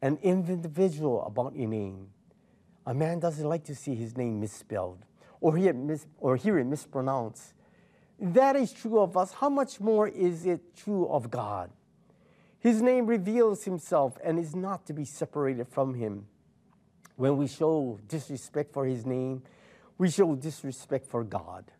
and 0.00 0.18
individual 0.22 1.24
about 1.26 1.52
a 1.52 1.66
name. 1.66 2.13
A 2.86 2.94
man 2.94 3.18
doesn't 3.18 3.48
like 3.48 3.64
to 3.64 3.74
see 3.74 3.94
his 3.94 4.16
name 4.16 4.40
misspelled 4.40 5.04
or 5.40 5.56
hear 5.56 5.72
mis- 5.72 6.06
or 6.18 6.36
hear 6.36 6.58
it 6.58 6.64
mispronounced. 6.64 7.54
That 8.18 8.56
is 8.56 8.72
true 8.72 9.00
of 9.00 9.16
us. 9.16 9.32
How 9.32 9.48
much 9.48 9.80
more 9.80 10.08
is 10.08 10.46
it 10.46 10.76
true 10.76 11.06
of 11.08 11.30
God? 11.30 11.70
His 12.58 12.80
name 12.80 13.06
reveals 13.06 13.64
himself 13.64 14.16
and 14.24 14.38
is 14.38 14.54
not 14.54 14.86
to 14.86 14.92
be 14.92 15.04
separated 15.04 15.68
from 15.68 15.94
him. 15.94 16.26
When 17.16 17.36
we 17.36 17.46
show 17.46 17.98
disrespect 18.08 18.72
for 18.72 18.86
his 18.86 19.04
name, 19.04 19.42
we 19.98 20.10
show 20.10 20.34
disrespect 20.34 21.06
for 21.06 21.24
God. 21.24 21.70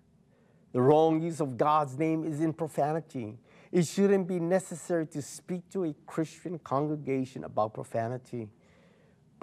The 0.73 0.83
wrong 0.83 1.23
use 1.23 1.41
of 1.41 1.57
God's 1.57 1.99
name 1.99 2.25
is 2.25 2.41
in 2.41 2.53
profanity. 2.53 3.39
It 3.73 3.87
shouldn't 3.87 4.29
be 4.29 4.39
necessary 4.39 5.07
to 5.07 5.23
speak 5.23 5.69
to 5.71 5.85
a 5.85 5.95
Christian 6.07 6.59
congregation 6.59 7.45
about 7.45 7.75
profanity, 7.75 8.49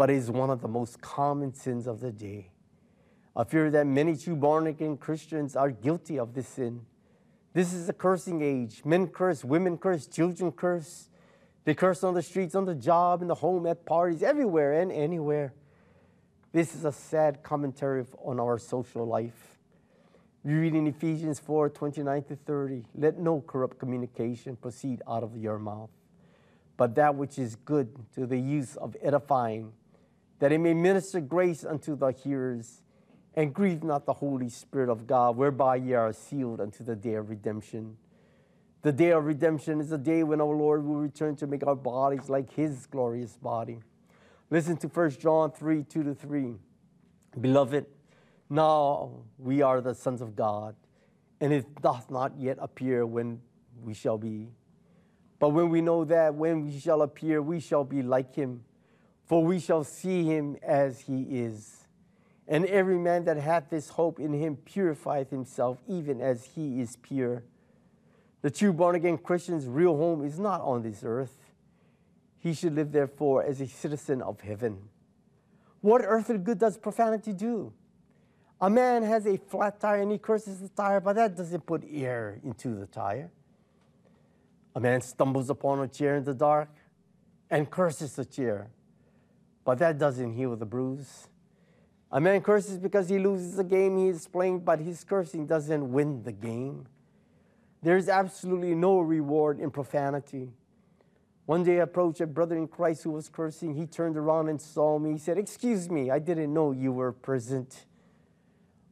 but 0.01 0.09
it 0.09 0.15
is 0.15 0.31
one 0.31 0.49
of 0.49 0.61
the 0.61 0.67
most 0.67 0.99
common 0.99 1.53
sins 1.53 1.85
of 1.85 1.99
the 1.99 2.11
day. 2.11 2.49
I 3.35 3.43
fear 3.43 3.69
that 3.69 3.85
many 3.85 4.17
true 4.17 4.35
born 4.35 4.65
again 4.65 4.97
Christians 4.97 5.55
are 5.55 5.69
guilty 5.69 6.17
of 6.17 6.33
this 6.33 6.47
sin. 6.47 6.87
This 7.53 7.71
is 7.71 7.87
a 7.87 7.93
cursing 7.93 8.41
age. 8.41 8.81
Men 8.83 9.05
curse, 9.09 9.45
women 9.45 9.77
curse, 9.77 10.07
children 10.07 10.53
curse. 10.53 11.11
They 11.65 11.75
curse 11.75 12.03
on 12.03 12.15
the 12.15 12.23
streets, 12.23 12.55
on 12.55 12.65
the 12.65 12.73
job, 12.73 13.21
in 13.21 13.27
the 13.27 13.35
home, 13.35 13.67
at 13.67 13.85
parties, 13.85 14.23
everywhere 14.23 14.81
and 14.81 14.91
anywhere. 14.91 15.53
This 16.51 16.73
is 16.73 16.83
a 16.83 16.91
sad 16.91 17.43
commentary 17.43 18.03
on 18.25 18.39
our 18.39 18.57
social 18.57 19.05
life. 19.05 19.59
We 20.43 20.55
read 20.55 20.73
in 20.73 20.87
Ephesians 20.87 21.37
4 21.37 21.69
29 21.69 22.23
to 22.23 22.35
30, 22.37 22.85
let 22.95 23.19
no 23.19 23.41
corrupt 23.41 23.77
communication 23.77 24.55
proceed 24.55 25.03
out 25.07 25.21
of 25.21 25.37
your 25.37 25.59
mouth, 25.59 25.91
but 26.75 26.95
that 26.95 27.13
which 27.13 27.37
is 27.37 27.55
good 27.55 27.95
to 28.15 28.25
the 28.25 28.39
use 28.39 28.75
of 28.77 28.97
edifying, 29.03 29.73
that 30.41 30.51
it 30.51 30.57
may 30.57 30.73
minister 30.73 31.21
grace 31.21 31.63
unto 31.63 31.95
the 31.95 32.07
hearers, 32.07 32.81
and 33.35 33.53
grieve 33.53 33.83
not 33.83 34.07
the 34.07 34.13
Holy 34.13 34.49
Spirit 34.49 34.89
of 34.89 35.05
God, 35.05 35.37
whereby 35.37 35.75
ye 35.75 35.93
are 35.93 36.11
sealed 36.11 36.59
unto 36.59 36.83
the 36.83 36.95
day 36.95 37.13
of 37.13 37.29
redemption. 37.29 37.95
The 38.81 38.91
day 38.91 39.11
of 39.11 39.23
redemption 39.23 39.79
is 39.79 39.89
the 39.89 39.99
day 39.99 40.23
when 40.23 40.41
our 40.41 40.47
Lord 40.47 40.83
will 40.83 40.95
return 40.95 41.35
to 41.37 41.47
make 41.47 41.65
our 41.67 41.75
bodies 41.75 42.27
like 42.27 42.51
his 42.53 42.87
glorious 42.87 43.37
body. 43.37 43.81
Listen 44.49 44.77
to 44.77 44.87
1 44.87 45.11
John 45.11 45.51
3 45.51 45.83
2 45.83 46.03
to 46.05 46.15
3. 46.15 46.55
Beloved, 47.39 47.85
now 48.49 49.11
we 49.37 49.61
are 49.61 49.79
the 49.79 49.93
sons 49.93 50.21
of 50.21 50.35
God, 50.35 50.75
and 51.39 51.53
it 51.53 51.83
doth 51.83 52.09
not 52.09 52.33
yet 52.35 52.57
appear 52.59 53.05
when 53.05 53.41
we 53.83 53.93
shall 53.93 54.17
be. 54.17 54.47
But 55.37 55.49
when 55.49 55.69
we 55.69 55.81
know 55.81 56.03
that 56.03 56.33
when 56.33 56.65
we 56.65 56.79
shall 56.79 57.03
appear, 57.03 57.43
we 57.43 57.59
shall 57.59 57.83
be 57.83 58.01
like 58.01 58.33
him, 58.33 58.63
for 59.32 59.41
we 59.41 59.61
shall 59.61 59.86
see 59.86 60.25
him 60.25 60.57
as 60.61 60.99
he 60.99 61.21
is. 61.21 61.86
And 62.49 62.65
every 62.65 62.97
man 62.97 63.23
that 63.23 63.38
hath 63.38 63.69
this 63.69 63.88
hope 63.88 64.19
in 64.19 64.34
him 64.34 64.57
purifieth 64.57 65.29
himself, 65.29 65.82
even 65.88 66.19
as 66.19 66.43
he 66.53 66.82
is 66.82 66.97
pure. 66.97 67.45
The 68.41 68.51
true 68.51 68.73
born 68.73 68.95
again 68.95 69.17
Christian's 69.17 69.67
real 69.67 69.95
home 69.95 70.25
is 70.25 70.38
not 70.38 70.59
on 70.59 70.82
this 70.82 71.03
earth. 71.05 71.53
He 72.39 72.53
should 72.53 72.75
live, 72.75 72.91
therefore, 72.91 73.45
as 73.45 73.61
a 73.61 73.67
citizen 73.67 74.21
of 74.21 74.41
heaven. 74.41 74.89
What 75.79 76.01
earthly 76.03 76.38
good 76.38 76.59
does 76.59 76.77
profanity 76.77 77.32
do? 77.32 77.71
A 78.59 78.69
man 78.69 79.01
has 79.01 79.25
a 79.25 79.38
flat 79.38 79.79
tire 79.79 80.01
and 80.01 80.11
he 80.11 80.17
curses 80.17 80.59
the 80.59 80.67
tire, 80.67 80.99
but 80.99 81.15
that 81.15 81.38
doesn't 81.38 81.65
put 81.65 81.86
air 81.89 82.41
into 82.43 82.75
the 82.75 82.86
tire. 82.86 83.32
A 84.75 84.82
man 84.82 84.99
stumbles 84.99 85.49
upon 85.49 85.79
a 85.79 85.88
chair 85.88 86.17
in 86.17 86.25
the 86.25 86.34
dark 86.34 86.67
and 87.49 87.71
curses 87.71 88.17
the 88.17 88.25
chair, 88.25 88.71
but 89.64 89.80
that 89.80 89.97
doesn't 89.97 90.34
heal 90.34 90.55
the 90.55 90.66
bruise. 90.66 91.28
A 92.12 92.20
man 92.20 92.41
curses 92.41 92.78
because 92.78 93.07
he 93.07 93.20
loses 93.20 93.57
a 93.57 93.64
game 93.64 93.97
he 93.97 94.07
is 94.07 94.28
playing, 94.28 94.59
but 94.59 94.80
his 94.80 95.03
cursing 95.03 95.45
doesn't 95.45 95.91
win 95.91 96.24
the 96.24 96.32
game. 96.32 96.88
There 97.82 97.97
is 97.97 98.09
absolutely 98.09 98.76
no 98.76 98.99
reward 98.99 99.59
in 99.59 99.72
profanity. 99.72 100.51
One 101.45 101.64
day 101.64 101.80
I 101.80 101.84
approached 101.84 102.22
a 102.22 102.28
brother 102.28 102.57
in 102.57 102.68
Christ 102.68 103.03
who 103.03 103.12
was 103.12 103.28
cursing. 103.28 103.76
He 103.76 103.88
turned 103.88 104.18
around 104.18 104.49
and 104.49 104.62
saw 104.62 104.99
me. 104.99 105.14
He 105.14 105.18
said, 105.18 105.38
Excuse 105.38 105.89
me, 105.89 106.12
I 106.12 106.20
didn't 106.20 106.53
know 106.53 106.72
you 106.72 106.91
were 106.91 107.12
present. 107.12 107.86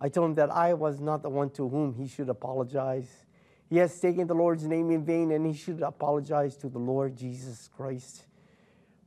I 0.02 0.10
told 0.10 0.30
him 0.30 0.36
that 0.36 0.50
I 0.50 0.74
was 0.74 1.00
not 1.00 1.22
the 1.22 1.30
one 1.30 1.50
to 1.52 1.68
whom 1.68 1.94
he 1.94 2.08
should 2.08 2.30
apologize. 2.30 3.26
He 3.70 3.78
has 3.78 4.00
taken 4.00 4.28
the 4.28 4.34
Lord's 4.34 4.66
name 4.66 4.90
in 4.92 5.06
vain 5.06 5.32
and 5.32 5.46
he 5.46 5.54
should 5.54 5.82
apologize 5.82 6.56
to 6.58 6.70
the 6.70 6.80
Lord 6.80 7.16
Jesus 7.16 7.70
Christ. 7.76 8.24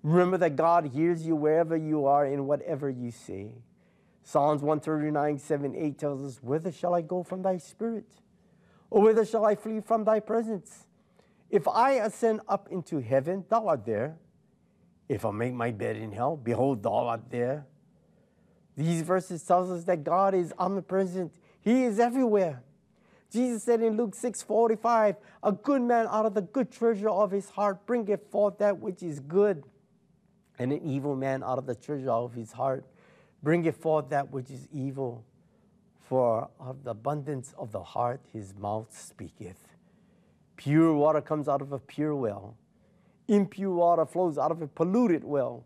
Remember 0.03 0.37
that 0.39 0.57
God 0.57 0.87
hears 0.87 1.25
you 1.25 1.37
wherever 1.37 1.77
you 1.77 2.07
are 2.07 2.25
and 2.25 2.47
whatever 2.47 2.91
you 2.91 3.11
say. 3.11 3.53
Psalms 4.25 4.63
139, 4.63 5.39
7, 5.39 5.75
8 5.77 5.99
tells 5.99 6.23
us, 6.23 6.43
Whither 6.43 6.73
shall 6.73 6.95
I 6.95 7.03
go 7.03 7.23
from 7.23 7.43
thy 7.43 7.59
spirit? 7.59 8.07
Or 8.91 9.03
whither 9.03 9.25
shall 9.25 9.45
I 9.45 9.55
flee 9.55 9.81
from 9.81 10.05
thy 10.05 10.21
presence? 10.21 10.87
If 11.51 11.69
I 11.69 11.93
ascend 11.93 12.41
up 12.49 12.69
into 12.71 12.99
heaven, 12.99 13.45
thou 13.49 13.69
art 13.69 13.85
there. 13.85 14.17
If 15.09 15.25
I 15.25 15.31
make 15.31 15.55
my 15.55 15.71
bed 15.71 15.97
in 15.97 16.13
hell, 16.13 16.37
behold, 16.37 16.83
thou 16.83 17.07
art 17.09 17.31
there. 17.31 17.67
These 18.77 19.03
verses 19.03 19.43
tells 19.43 19.71
us 19.71 19.85
that 19.85 20.05
God 20.05 20.35
is 20.35 20.53
omnipresent. 20.59 21.33
He 21.61 21.85
is 21.85 21.99
everywhere. 21.99 22.63
Jesus 23.31 23.63
said 23.63 23.83
in 23.83 23.97
Luke 23.97 24.15
6 24.15 24.43
45, 24.43 25.17
A 25.43 25.53
good 25.53 25.83
man 25.83 26.07
out 26.11 26.27
of 26.27 26.35
the 26.35 26.43
good 26.43 26.71
treasure 26.71 27.09
of 27.09 27.31
his 27.31 27.51
heart 27.51 27.85
bringeth 27.87 28.31
forth 28.31 28.59
that 28.59 28.79
which 28.79 29.03
is 29.03 29.21
good, 29.21 29.65
and 30.59 30.73
an 30.73 30.81
evil 30.85 31.17
man 31.17 31.43
out 31.43 31.59
of 31.59 31.67
the 31.67 31.75
treasure 31.75 32.11
of 32.11 32.35
his 32.35 32.53
heart 32.53 32.85
bringeth 33.43 33.77
forth 33.77 34.09
that 34.11 34.31
which 34.31 34.51
is 34.51 34.69
evil. 34.73 35.25
For 36.09 36.49
of 36.61 36.85
the 36.85 36.91
abundance 36.91 37.55
of 37.57 37.73
the 37.73 37.83
heart 37.83 38.21
his 38.33 38.55
mouth 38.55 38.95
speaketh. 38.95 39.67
Pure 40.57 40.95
water 40.95 41.21
comes 41.21 41.49
out 41.49 41.63
of 41.63 41.73
a 41.73 41.79
pure 41.79 42.15
well. 42.15 42.55
Impure 43.29 43.73
water 43.73 44.05
flows 44.05 44.37
out 44.37 44.51
of 44.51 44.61
a 44.61 44.67
polluted 44.67 45.25
well. 45.25 45.65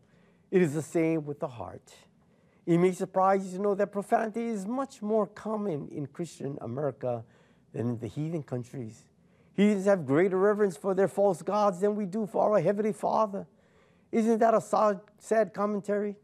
It 0.50 0.62
is 0.62 0.74
the 0.74 0.82
same 0.82 1.26
with 1.26 1.40
the 1.40 1.48
heart. 1.48 1.92
It 2.64 2.78
may 2.78 2.92
surprise 2.92 3.44
you 3.46 3.56
to 3.56 3.62
know 3.62 3.74
that 3.74 3.92
profanity 3.92 4.46
is 4.46 4.66
much 4.66 5.02
more 5.02 5.26
common 5.26 5.88
in 5.88 6.06
Christian 6.06 6.58
America 6.60 7.24
than 7.72 7.88
in 7.90 7.98
the 7.98 8.06
heathen 8.08 8.42
countries. 8.42 9.04
Heathens 9.54 9.86
have 9.86 10.06
greater 10.06 10.38
reverence 10.38 10.76
for 10.76 10.94
their 10.94 11.08
false 11.08 11.42
gods 11.42 11.80
than 11.80 11.96
we 11.96 12.06
do 12.06 12.26
for 12.26 12.52
our 12.52 12.60
Heavenly 12.60 12.92
Father. 12.92 13.46
Isn't 14.16 14.38
that 14.38 14.54
a 14.54 14.62
sad, 14.62 15.00
sad 15.18 15.52
commentary? 15.52 16.16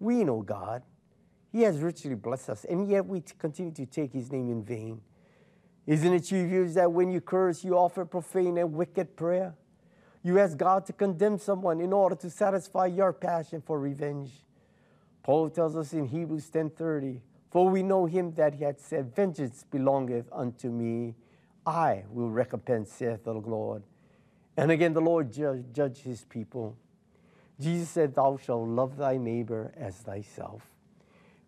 We 0.00 0.24
know 0.24 0.42
God. 0.42 0.82
He 1.52 1.62
has 1.62 1.78
richly 1.78 2.16
blessed 2.16 2.50
us, 2.50 2.64
and 2.64 2.90
yet 2.90 3.06
we 3.06 3.22
continue 3.38 3.70
to 3.74 3.86
take 3.86 4.12
His 4.12 4.32
name 4.32 4.50
in 4.50 4.64
vain. 4.64 5.00
Isn't 5.86 6.12
it 6.12 6.26
true 6.26 6.68
that 6.70 6.90
when 6.90 7.12
you 7.12 7.20
curse, 7.20 7.62
you 7.62 7.78
offer 7.78 8.04
profane 8.04 8.58
and 8.58 8.72
wicked 8.72 9.14
prayer? 9.14 9.54
You 10.24 10.40
ask 10.40 10.56
God 10.56 10.84
to 10.86 10.92
condemn 10.92 11.38
someone 11.38 11.80
in 11.80 11.92
order 11.92 12.16
to 12.16 12.28
satisfy 12.30 12.86
your 12.86 13.12
passion 13.12 13.62
for 13.64 13.78
revenge. 13.78 14.32
Paul 15.22 15.50
tells 15.50 15.76
us 15.76 15.92
in 15.92 16.06
Hebrews 16.06 16.50
10:30, 16.50 17.22
"For 17.48 17.68
we 17.68 17.84
know 17.84 18.06
him 18.06 18.32
that 18.32 18.54
he 18.54 18.64
had 18.64 18.80
said, 18.80 19.14
Vengeance 19.14 19.62
belongeth 19.70 20.28
unto 20.32 20.68
me; 20.68 21.14
I 21.64 22.06
will 22.10 22.30
recompense, 22.30 22.90
saith 22.90 23.22
the 23.22 23.34
Lord." 23.34 23.84
And 24.56 24.72
again, 24.72 24.94
the 24.94 25.00
Lord 25.00 25.30
judge, 25.30 25.64
judge 25.72 26.02
his 26.02 26.24
people. 26.24 26.76
Jesus 27.60 27.90
said, 27.90 28.14
Thou 28.14 28.38
shalt 28.42 28.66
love 28.66 28.96
thy 28.96 29.16
neighbor 29.16 29.72
as 29.76 29.96
thyself. 29.96 30.62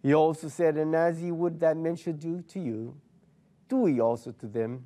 He 0.03 0.15
also 0.15 0.49
said, 0.49 0.77
And 0.77 0.95
as 0.95 1.23
ye 1.23 1.33
would 1.33 1.61
that 1.61 1.77
men 1.77 1.97
should 1.97 2.19
do 2.19 2.43
to 2.43 2.61
you, 2.61 2.97
do 3.69 3.87
ye 3.87 4.01
also 4.01 4.33
to 4.33 4.47
them. 4.47 4.85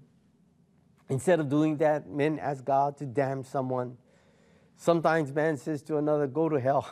Instead 1.09 1.41
of 1.41 1.49
doing 1.49 1.77
that, 1.79 2.09
men 2.09 2.39
ask 2.39 2.64
God 2.64 2.97
to 2.99 3.07
damn 3.07 3.43
someone. 3.43 3.97
Sometimes 4.77 5.33
man 5.33 5.57
says 5.57 5.83
to 5.85 5.97
another, 5.97 6.27
Go 6.27 6.49
to 6.49 6.61
hell. 6.61 6.89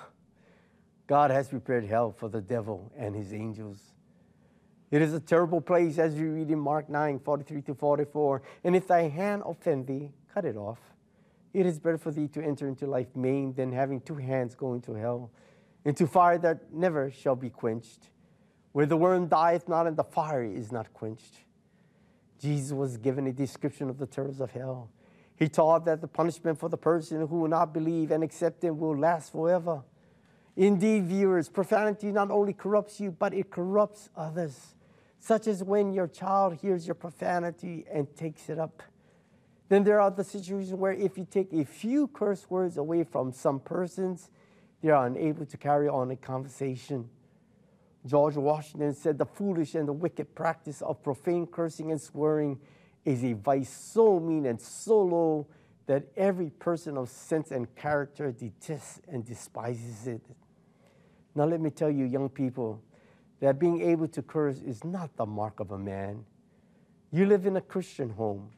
God 1.06 1.30
has 1.30 1.48
prepared 1.48 1.84
hell 1.84 2.12
for 2.12 2.28
the 2.28 2.40
devil 2.40 2.90
and 2.96 3.14
his 3.14 3.32
angels. 3.32 3.92
It 4.90 5.02
is 5.02 5.12
a 5.12 5.20
terrible 5.20 5.60
place, 5.60 5.98
as 5.98 6.14
you 6.14 6.30
read 6.30 6.50
in 6.50 6.58
Mark 6.58 6.88
9 6.88 7.18
43 7.18 7.62
to 7.62 7.74
44. 7.74 8.42
And 8.62 8.74
if 8.74 8.86
thy 8.86 9.02
hand 9.08 9.42
offend 9.44 9.86
thee, 9.86 10.12
cut 10.32 10.44
it 10.44 10.56
off. 10.56 10.78
It 11.54 11.66
is 11.66 11.78
better 11.78 11.98
for 11.98 12.10
thee 12.10 12.26
to 12.28 12.42
enter 12.42 12.66
into 12.66 12.86
life 12.86 13.14
maimed 13.14 13.54
than 13.54 13.72
having 13.72 14.00
two 14.00 14.16
hands 14.16 14.56
go 14.56 14.74
into 14.74 14.94
hell, 14.94 15.30
into 15.84 16.08
fire 16.08 16.36
that 16.38 16.72
never 16.72 17.12
shall 17.12 17.36
be 17.36 17.48
quenched, 17.48 18.10
where 18.72 18.86
the 18.86 18.96
worm 18.96 19.28
dieth 19.28 19.68
not 19.68 19.86
and 19.86 19.96
the 19.96 20.02
fire 20.02 20.42
is 20.42 20.72
not 20.72 20.92
quenched. 20.92 21.36
Jesus 22.40 22.72
was 22.72 22.96
given 22.96 23.28
a 23.28 23.32
description 23.32 23.88
of 23.88 23.98
the 23.98 24.06
terrors 24.06 24.40
of 24.40 24.50
hell. 24.50 24.90
He 25.36 25.48
taught 25.48 25.84
that 25.84 26.00
the 26.00 26.08
punishment 26.08 26.58
for 26.58 26.68
the 26.68 26.76
person 26.76 27.26
who 27.26 27.40
will 27.40 27.48
not 27.48 27.72
believe 27.72 28.10
and 28.10 28.24
accept 28.24 28.64
him 28.64 28.78
will 28.78 28.96
last 28.96 29.30
forever. 29.30 29.82
Indeed, 30.56 31.06
viewers, 31.06 31.48
profanity 31.48 32.10
not 32.10 32.30
only 32.30 32.52
corrupts 32.52 33.00
you, 33.00 33.12
but 33.12 33.32
it 33.32 33.50
corrupts 33.50 34.10
others, 34.16 34.74
such 35.20 35.46
as 35.46 35.62
when 35.62 35.92
your 35.92 36.06
child 36.08 36.54
hears 36.54 36.86
your 36.86 36.94
profanity 36.94 37.84
and 37.90 38.14
takes 38.16 38.48
it 38.48 38.58
up. 38.58 38.82
Then 39.68 39.84
there 39.84 40.00
are 40.00 40.10
the 40.10 40.24
situations 40.24 40.74
where 40.74 40.92
if 40.92 41.16
you 41.16 41.26
take 41.28 41.52
a 41.52 41.64
few 41.64 42.08
curse 42.08 42.48
words 42.50 42.76
away 42.76 43.04
from 43.04 43.32
some 43.32 43.60
persons, 43.60 44.30
they 44.82 44.90
are 44.90 45.06
unable 45.06 45.46
to 45.46 45.56
carry 45.56 45.88
on 45.88 46.10
a 46.10 46.16
conversation. 46.16 47.08
George 48.06 48.36
Washington 48.36 48.94
said 48.94 49.16
the 49.16 49.24
foolish 49.24 49.74
and 49.74 49.88
the 49.88 49.92
wicked 49.92 50.34
practice 50.34 50.82
of 50.82 51.02
profane 51.02 51.46
cursing 51.46 51.90
and 51.90 52.00
swearing 52.00 52.60
is 53.04 53.24
a 53.24 53.32
vice 53.32 53.70
so 53.70 54.20
mean 54.20 54.46
and 54.46 54.60
so 54.60 55.00
low 55.00 55.46
that 55.86 56.04
every 56.16 56.50
person 56.50 56.96
of 56.96 57.08
sense 57.08 57.50
and 57.50 57.74
character 57.74 58.32
detests 58.32 59.00
and 59.08 59.24
despises 59.24 60.06
it. 60.06 60.22
Now, 61.34 61.44
let 61.44 61.60
me 61.60 61.70
tell 61.70 61.90
you, 61.90 62.04
young 62.04 62.28
people, 62.28 62.82
that 63.40 63.58
being 63.58 63.82
able 63.82 64.08
to 64.08 64.22
curse 64.22 64.60
is 64.60 64.84
not 64.84 65.16
the 65.16 65.26
mark 65.26 65.60
of 65.60 65.72
a 65.72 65.78
man. 65.78 66.24
You 67.10 67.26
live 67.26 67.46
in 67.46 67.56
a 67.56 67.60
Christian 67.60 68.10
home, 68.10 68.50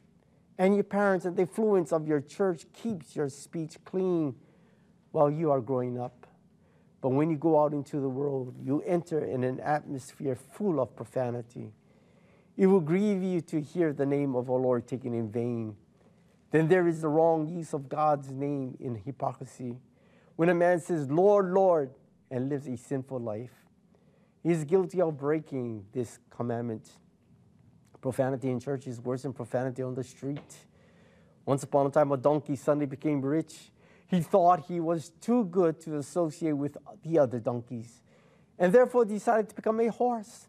and 0.57 0.73
your 0.73 0.83
parents 0.83 1.25
and 1.25 1.35
the 1.35 1.41
influence 1.41 1.91
of 1.91 2.07
your 2.07 2.21
church 2.21 2.65
keeps 2.73 3.15
your 3.15 3.29
speech 3.29 3.77
clean 3.85 4.35
while 5.11 5.29
you 5.29 5.51
are 5.51 5.61
growing 5.61 5.99
up. 5.99 6.27
But 7.01 7.09
when 7.09 7.29
you 7.29 7.37
go 7.37 7.61
out 7.61 7.73
into 7.73 7.99
the 7.99 8.09
world, 8.09 8.55
you 8.63 8.81
enter 8.81 9.23
in 9.23 9.43
an 9.43 9.59
atmosphere 9.59 10.35
full 10.35 10.79
of 10.79 10.95
profanity. 10.95 11.71
It 12.57 12.65
will 12.65 12.81
grieve 12.81 13.21
you 13.21 13.41
to 13.41 13.61
hear 13.61 13.93
the 13.93 14.05
name 14.05 14.35
of 14.35 14.49
our 14.49 14.59
Lord 14.59 14.87
taken 14.87 15.13
in 15.13 15.31
vain. 15.31 15.75
Then 16.49 16.67
there 16.67 16.87
is 16.87 17.01
the 17.01 17.07
wrong 17.07 17.47
use 17.47 17.73
of 17.73 17.87
God's 17.87 18.31
name 18.31 18.77
in 18.79 18.95
hypocrisy. 18.95 19.77
When 20.37 20.49
a 20.49 20.55
man 20.55 20.79
says, 20.79 21.09
Lord, 21.09 21.51
Lord, 21.53 21.91
and 22.31 22.49
lives 22.49 22.67
a 22.67 22.75
sinful 22.75 23.19
life, 23.19 23.51
he 24.41 24.49
is 24.49 24.63
guilty 24.63 25.01
of 25.01 25.17
breaking 25.17 25.85
this 25.93 26.19
commandment. 26.29 26.89
Profanity 28.07 28.49
in 28.49 28.61
church 28.61 28.87
is 28.87 29.01
worse 29.01 29.23
than 29.23 29.33
profanity 29.33 29.83
on 29.83 29.93
the 29.93 30.01
street. 30.01 30.55
Once 31.45 31.63
upon 31.63 31.87
a 31.87 31.89
time, 31.89 32.09
a 32.13 32.15
donkey 32.15 32.55
suddenly 32.55 32.85
became 32.85 33.21
rich. 33.21 33.69
He 34.05 34.21
thought 34.21 34.63
he 34.65 34.79
was 34.79 35.09
too 35.19 35.43
good 35.43 35.81
to 35.81 35.97
associate 35.97 36.53
with 36.53 36.77
the 37.03 37.19
other 37.19 37.41
donkeys, 37.41 38.01
and 38.57 38.71
therefore 38.71 39.03
decided 39.03 39.49
to 39.49 39.55
become 39.55 39.81
a 39.81 39.89
horse. 39.89 40.47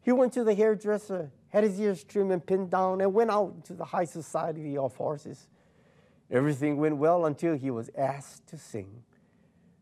He 0.00 0.10
went 0.10 0.32
to 0.32 0.42
the 0.42 0.54
hairdresser, 0.54 1.32
had 1.50 1.64
his 1.64 1.78
ears 1.78 2.02
trimmed 2.02 2.32
and 2.32 2.46
pinned 2.46 2.70
down, 2.70 3.02
and 3.02 3.12
went 3.12 3.30
out 3.30 3.52
into 3.56 3.74
the 3.74 3.84
high 3.84 4.06
society 4.06 4.78
of 4.78 4.96
horses. 4.96 5.48
Everything 6.30 6.78
went 6.78 6.96
well 6.96 7.26
until 7.26 7.58
he 7.58 7.70
was 7.70 7.90
asked 7.94 8.46
to 8.46 8.56
sing. 8.56 9.02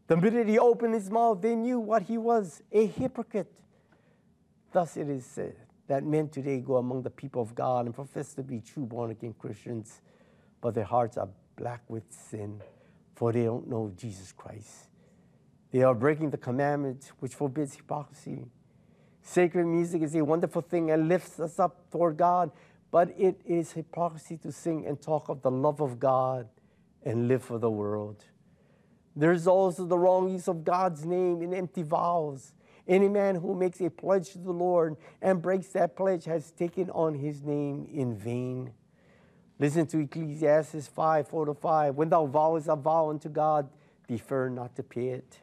The 0.08 0.16
minute 0.16 0.48
he 0.48 0.58
opened 0.58 0.94
his 0.94 1.08
mouth, 1.12 1.40
they 1.40 1.54
knew 1.54 1.78
what 1.78 2.02
he 2.02 2.18
was 2.18 2.60
a 2.72 2.86
hypocrite. 2.86 3.52
Thus 4.72 4.96
it 4.96 5.08
is 5.08 5.24
said 5.24 5.54
that 5.86 6.04
men 6.04 6.28
today 6.28 6.60
go 6.60 6.76
among 6.76 7.02
the 7.02 7.10
people 7.10 7.42
of 7.42 7.54
God 7.54 7.86
and 7.86 7.94
profess 7.94 8.34
to 8.34 8.42
be 8.42 8.60
true 8.60 8.84
born 8.84 9.10
again 9.10 9.34
Christians, 9.38 10.00
but 10.60 10.74
their 10.74 10.84
hearts 10.84 11.16
are 11.16 11.28
black 11.56 11.82
with 11.88 12.04
sin, 12.10 12.60
for 13.14 13.32
they 13.32 13.44
don't 13.44 13.68
know 13.68 13.92
Jesus 13.96 14.32
Christ. 14.32 14.88
They 15.70 15.82
are 15.82 15.94
breaking 15.94 16.30
the 16.30 16.38
commandment 16.38 17.12
which 17.18 17.34
forbids 17.34 17.74
hypocrisy. 17.74 18.46
Sacred 19.22 19.66
music 19.66 20.02
is 20.02 20.14
a 20.14 20.24
wonderful 20.24 20.62
thing 20.62 20.90
and 20.90 21.08
lifts 21.08 21.40
us 21.40 21.58
up 21.58 21.90
toward 21.90 22.16
God, 22.16 22.50
but 22.90 23.12
it 23.18 23.40
is 23.44 23.72
hypocrisy 23.72 24.36
to 24.38 24.52
sing 24.52 24.86
and 24.86 25.00
talk 25.00 25.28
of 25.28 25.42
the 25.42 25.50
love 25.50 25.80
of 25.80 25.98
God 25.98 26.48
and 27.04 27.28
live 27.28 27.42
for 27.42 27.58
the 27.58 27.70
world. 27.70 28.24
There's 29.16 29.46
also 29.46 29.84
the 29.84 29.98
wrong 29.98 30.28
use 30.28 30.48
of 30.48 30.64
God's 30.64 31.04
name 31.04 31.42
in 31.42 31.54
empty 31.54 31.82
vows. 31.82 32.52
Any 32.86 33.08
man 33.08 33.36
who 33.36 33.54
makes 33.54 33.80
a 33.80 33.88
pledge 33.88 34.30
to 34.32 34.38
the 34.38 34.52
Lord 34.52 34.96
and 35.22 35.40
breaks 35.40 35.68
that 35.68 35.96
pledge 35.96 36.24
has 36.26 36.50
taken 36.50 36.90
on 36.90 37.14
his 37.14 37.42
name 37.42 37.88
in 37.92 38.14
vain. 38.14 38.72
Listen 39.58 39.86
to 39.86 39.98
Ecclesiastes 40.00 40.88
5 40.88 41.28
4 41.28 41.46
to 41.46 41.54
5. 41.54 41.94
When 41.94 42.08
thou 42.08 42.26
vowest 42.26 42.68
a 42.68 42.76
vow 42.76 43.10
unto 43.10 43.28
God, 43.28 43.68
defer 44.06 44.48
not 44.48 44.76
to 44.76 44.82
pay 44.82 45.08
it. 45.08 45.40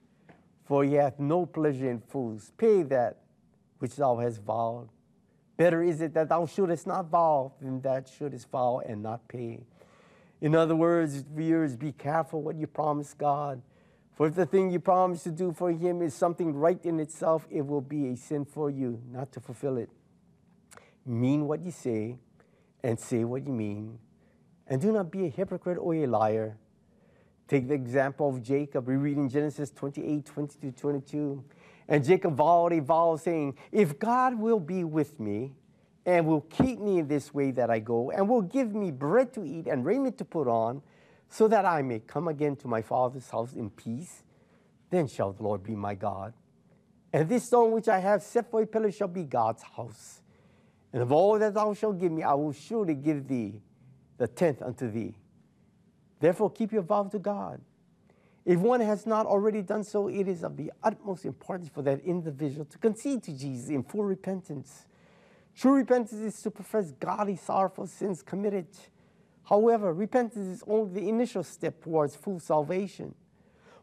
For 0.65 0.83
he 0.83 0.93
hath 0.93 1.19
no 1.19 1.45
pleasure 1.45 1.89
in 1.89 1.99
fools. 1.99 2.51
Pay 2.57 2.83
that 2.83 3.17
which 3.79 3.95
thou 3.95 4.17
hast 4.17 4.41
vowed. 4.41 4.89
Better 5.57 5.81
is 5.81 6.01
it 6.01 6.13
that 6.13 6.29
thou 6.29 6.45
shouldest 6.45 6.87
not 6.87 7.09
vow 7.09 7.53
than 7.61 7.81
that 7.81 8.07
shouldest 8.07 8.49
vow 8.51 8.81
and 8.85 9.01
not 9.01 9.27
pay. 9.27 9.63
In 10.39 10.55
other 10.55 10.75
words, 10.75 11.17
viewers, 11.17 11.75
be 11.75 11.91
careful 11.91 12.41
what 12.41 12.55
you 12.55 12.67
promise 12.67 13.13
God. 13.13 13.61
For 14.21 14.27
if 14.27 14.35
the 14.35 14.45
thing 14.45 14.69
you 14.69 14.79
promise 14.79 15.23
to 15.23 15.31
do 15.31 15.51
for 15.51 15.71
Him 15.71 16.03
is 16.03 16.13
something 16.13 16.53
right 16.53 16.79
in 16.85 16.99
itself, 16.99 17.47
it 17.49 17.65
will 17.65 17.81
be 17.81 18.09
a 18.09 18.15
sin 18.15 18.45
for 18.45 18.69
you 18.69 19.01
not 19.11 19.31
to 19.31 19.39
fulfill 19.39 19.77
it. 19.77 19.89
Mean 21.07 21.47
what 21.47 21.65
you 21.65 21.71
say 21.71 22.19
and 22.83 22.99
say 22.99 23.23
what 23.23 23.47
you 23.47 23.51
mean. 23.51 23.97
And 24.67 24.79
do 24.79 24.91
not 24.91 25.09
be 25.09 25.25
a 25.25 25.27
hypocrite 25.27 25.79
or 25.81 25.95
a 25.95 26.05
liar. 26.05 26.55
Take 27.47 27.67
the 27.67 27.73
example 27.73 28.29
of 28.29 28.43
Jacob. 28.43 28.87
We 28.87 28.95
read 28.95 29.17
in 29.17 29.27
Genesis 29.27 29.71
28 29.71 30.23
22 30.23 30.71
22. 30.71 31.43
And 31.87 32.05
Jacob 32.05 32.35
vowed 32.35 32.73
a 32.73 32.79
vow 32.79 33.15
saying, 33.15 33.57
If 33.71 33.97
God 33.97 34.37
will 34.37 34.59
be 34.59 34.83
with 34.83 35.19
me 35.19 35.55
and 36.05 36.27
will 36.27 36.41
keep 36.41 36.79
me 36.79 36.99
in 36.99 37.07
this 37.07 37.33
way 37.33 37.49
that 37.49 37.71
I 37.71 37.79
go, 37.79 38.11
and 38.11 38.29
will 38.29 38.43
give 38.43 38.75
me 38.75 38.91
bread 38.91 39.33
to 39.33 39.43
eat 39.43 39.65
and 39.65 39.83
raiment 39.83 40.19
to 40.19 40.25
put 40.25 40.47
on, 40.47 40.83
so 41.31 41.47
that 41.47 41.65
I 41.65 41.81
may 41.81 41.99
come 41.99 42.27
again 42.27 42.57
to 42.57 42.67
my 42.67 42.81
father's 42.81 43.29
house 43.29 43.53
in 43.53 43.69
peace, 43.69 44.21
then 44.89 45.07
shall 45.07 45.31
the 45.31 45.41
Lord 45.41 45.63
be 45.63 45.75
my 45.75 45.95
God. 45.95 46.33
And 47.13 47.29
this 47.29 47.45
stone 47.45 47.71
which 47.71 47.87
I 47.87 47.99
have 47.99 48.21
set 48.21 48.51
for 48.51 48.61
a 48.61 48.67
pillar 48.67 48.91
shall 48.91 49.07
be 49.07 49.23
God's 49.23 49.63
house. 49.63 50.21
And 50.91 51.01
of 51.01 51.13
all 51.13 51.39
that 51.39 51.53
thou 51.53 51.73
shalt 51.73 51.99
give 51.99 52.11
me, 52.11 52.21
I 52.21 52.33
will 52.33 52.51
surely 52.51 52.95
give 52.95 53.29
thee 53.29 53.61
the 54.17 54.27
tenth 54.27 54.61
unto 54.61 54.91
thee. 54.91 55.15
Therefore, 56.19 56.51
keep 56.51 56.73
your 56.73 56.81
vow 56.81 57.05
to 57.05 57.17
God. 57.17 57.61
If 58.43 58.59
one 58.59 58.81
has 58.81 59.05
not 59.05 59.25
already 59.25 59.61
done 59.61 59.85
so, 59.85 60.09
it 60.09 60.27
is 60.27 60.43
of 60.43 60.57
the 60.57 60.73
utmost 60.83 61.23
importance 61.23 61.69
for 61.73 61.81
that 61.83 62.01
individual 62.01 62.65
to 62.65 62.77
concede 62.77 63.23
to 63.23 63.31
Jesus 63.31 63.69
in 63.69 63.83
full 63.83 64.03
repentance. 64.03 64.85
True 65.55 65.75
repentance 65.75 66.19
is 66.19 66.41
to 66.41 66.51
profess 66.51 66.91
godly 66.91 67.37
sorrow 67.37 67.69
for 67.69 67.87
sins 67.87 68.21
committed. 68.21 68.67
However, 69.43 69.93
repentance 69.93 70.47
is 70.47 70.63
only 70.67 71.01
the 71.01 71.09
initial 71.09 71.43
step 71.43 71.83
towards 71.83 72.15
full 72.15 72.39
salvation. 72.39 73.15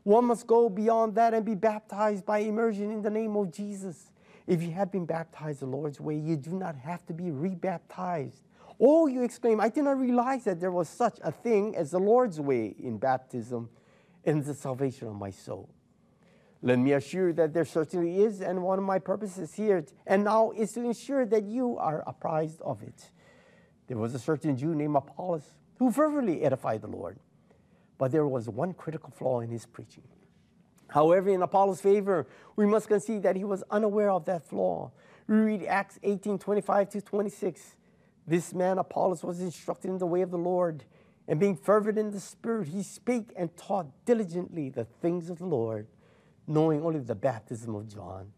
One 0.02 0.26
must 0.26 0.46
go 0.46 0.68
beyond 0.68 1.14
that 1.16 1.34
and 1.34 1.44
be 1.44 1.54
baptized 1.54 2.24
by 2.24 2.38
immersion 2.38 2.90
in 2.90 3.02
the 3.02 3.10
name 3.10 3.36
of 3.36 3.52
Jesus. 3.52 4.10
If 4.46 4.62
you 4.62 4.70
have 4.70 4.90
been 4.90 5.04
baptized 5.04 5.60
the 5.60 5.66
Lord's 5.66 6.00
way, 6.00 6.16
you 6.16 6.36
do 6.36 6.52
not 6.52 6.76
have 6.76 7.04
to 7.06 7.12
be 7.12 7.30
rebaptized. 7.30 8.42
Oh, 8.80 9.06
you 9.06 9.22
exclaim, 9.22 9.60
I 9.60 9.68
did 9.68 9.84
not 9.84 9.98
realize 9.98 10.44
that 10.44 10.60
there 10.60 10.70
was 10.70 10.88
such 10.88 11.18
a 11.22 11.32
thing 11.32 11.76
as 11.76 11.90
the 11.90 11.98
Lord's 11.98 12.40
way 12.40 12.74
in 12.78 12.96
baptism 12.96 13.68
and 14.24 14.44
the 14.44 14.54
salvation 14.54 15.08
of 15.08 15.16
my 15.16 15.30
soul. 15.30 15.68
Let 16.62 16.78
me 16.78 16.92
assure 16.92 17.28
you 17.28 17.34
that 17.34 17.52
there 17.52 17.64
certainly 17.64 18.22
is, 18.22 18.40
and 18.40 18.62
one 18.62 18.78
of 18.78 18.84
my 18.84 18.98
purposes 18.98 19.54
here 19.54 19.84
and 20.06 20.24
now 20.24 20.52
is 20.52 20.72
to 20.72 20.80
ensure 20.80 21.26
that 21.26 21.44
you 21.44 21.76
are 21.78 22.02
apprised 22.06 22.60
of 22.62 22.82
it. 22.82 23.10
There 23.88 23.96
was 23.96 24.14
a 24.14 24.18
certain 24.18 24.56
Jew 24.56 24.74
named 24.74 24.94
Apollos 24.94 25.54
who 25.78 25.90
fervently 25.90 26.42
edified 26.42 26.82
the 26.82 26.88
Lord, 26.88 27.18
but 27.96 28.12
there 28.12 28.26
was 28.26 28.48
one 28.48 28.74
critical 28.74 29.10
flaw 29.10 29.40
in 29.40 29.50
his 29.50 29.66
preaching. 29.66 30.04
However, 30.88 31.30
in 31.30 31.42
Apollos' 31.42 31.80
favor, 31.80 32.26
we 32.56 32.66
must 32.66 32.88
concede 32.88 33.22
that 33.22 33.36
he 33.36 33.44
was 33.44 33.62
unaware 33.70 34.10
of 34.10 34.24
that 34.26 34.44
flaw. 34.44 34.90
We 35.26 35.36
read 35.36 35.64
Acts 35.64 35.98
18 36.02 36.38
25 36.38 36.90
to 36.90 37.00
26. 37.00 37.76
This 38.26 38.52
man, 38.54 38.78
Apollos, 38.78 39.22
was 39.22 39.40
instructed 39.40 39.90
in 39.90 39.98
the 39.98 40.06
way 40.06 40.20
of 40.22 40.30
the 40.30 40.38
Lord, 40.38 40.84
and 41.26 41.40
being 41.40 41.56
fervent 41.56 41.98
in 41.98 42.10
the 42.10 42.20
Spirit, 42.20 42.68
he 42.68 42.82
spake 42.82 43.32
and 43.36 43.54
taught 43.56 43.86
diligently 44.04 44.68
the 44.68 44.84
things 44.84 45.30
of 45.30 45.38
the 45.38 45.46
Lord, 45.46 45.86
knowing 46.46 46.82
only 46.82 47.00
the 47.00 47.14
baptism 47.14 47.74
of 47.74 47.88
John. 47.88 48.32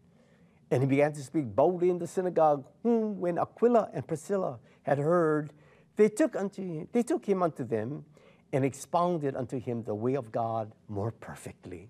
And 0.69 0.81
he 0.83 0.87
began 0.87 1.11
to 1.13 1.21
speak 1.21 1.53
boldly 1.53 1.89
in 1.89 1.99
the 1.99 2.07
synagogue, 2.07 2.65
whom, 2.83 3.19
when 3.19 3.37
Aquila 3.37 3.89
and 3.93 4.07
Priscilla 4.07 4.59
had 4.83 4.97
heard, 4.97 5.53
they 5.95 6.09
took, 6.09 6.35
unto 6.35 6.61
him, 6.61 6.87
they 6.91 7.03
took 7.03 7.25
him 7.25 7.43
unto 7.43 7.63
them 7.63 8.05
and 8.53 8.65
expounded 8.65 9.35
unto 9.35 9.59
him 9.59 9.83
the 9.83 9.95
way 9.95 10.15
of 10.15 10.31
God 10.31 10.71
more 10.87 11.11
perfectly. 11.11 11.89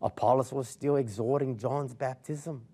Apollos 0.00 0.52
was 0.52 0.68
still 0.68 0.96
exhorting 0.96 1.56
John's 1.56 1.94
baptism, 1.94 2.64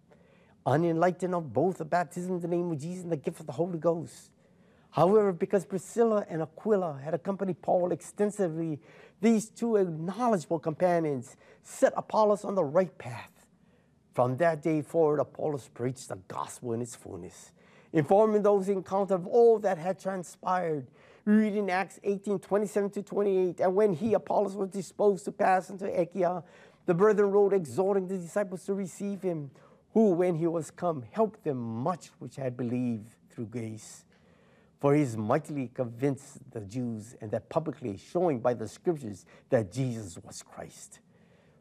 unenlightened 0.67 1.35
of 1.35 1.53
both 1.53 1.79
the 1.79 1.85
baptism 1.85 2.37
in 2.37 2.41
the 2.41 2.49
name 2.49 2.71
of 2.71 2.79
Jesus 2.79 3.03
and 3.03 3.13
the 3.13 3.17
gift 3.17 3.41
of 3.41 3.47
the 3.47 3.53
Holy 3.53 3.79
Ghost. 3.79 4.31
However, 4.91 5.33
because 5.33 5.65
Priscilla 5.65 6.25
and 6.29 6.41
Aquila 6.41 7.01
had 7.03 7.15
accompanied 7.15 7.61
Paul 7.61 7.91
extensively, 7.91 8.79
these 9.21 9.49
two 9.49 9.83
knowledgeable 9.85 10.59
companions 10.59 11.37
set 11.63 11.93
Apollos 11.97 12.45
on 12.45 12.55
the 12.55 12.63
right 12.63 12.97
path. 12.97 13.47
From 14.13 14.37
that 14.37 14.63
day 14.63 14.83
forward, 14.83 15.19
Apollos 15.19 15.69
preached 15.75 16.09
the 16.09 16.17
gospel 16.29 16.75
in 16.75 16.81
its 16.81 16.95
fullness, 16.95 17.51
informing 17.95 18.43
those 18.43 18.69
in 18.69 18.79
encounter 18.79 19.15
of 19.15 19.27
all 19.27 19.59
that 19.61 19.79
had 19.79 19.99
transpired. 19.99 20.89
Read 21.25 21.55
in 21.55 21.71
Acts 21.71 21.99
18 22.03 22.41
27 22.41 22.91
to 22.91 23.03
28. 23.03 23.61
And 23.61 23.75
when 23.75 23.95
he, 23.95 24.13
Apollos, 24.13 24.55
was 24.55 24.69
disposed 24.69 25.25
to 25.25 25.33
pass 25.33 25.71
into 25.71 25.87
Achaia, 25.87 26.43
the 26.85 26.93
brethren 26.93 27.31
wrote, 27.31 27.55
exhorting 27.55 28.09
the 28.09 28.19
disciples 28.19 28.65
to 28.65 28.75
receive 28.75 29.23
him, 29.23 29.51
who, 29.95 30.11
when 30.11 30.35
he 30.35 30.47
was 30.47 30.71
come, 30.71 31.05
helped 31.13 31.45
them 31.45 31.57
much 31.57 32.11
which 32.19 32.37
had 32.37 32.57
believed 32.57 33.15
through 33.31 33.47
grace. 33.47 34.05
For 34.81 34.95
he 34.95 35.01
is 35.01 35.17
mightily 35.17 35.71
convinced 35.73 36.39
the 36.51 36.61
Jews, 36.61 37.15
and 37.23 37.31
that 37.31 37.49
publicly 37.49 37.97
showing 37.97 38.41
by 38.41 38.53
the 38.53 38.69
scriptures 38.69 39.25
that 39.49 39.73
Jesus 39.73 40.19
was 40.19 40.43
Christ. 40.43 40.99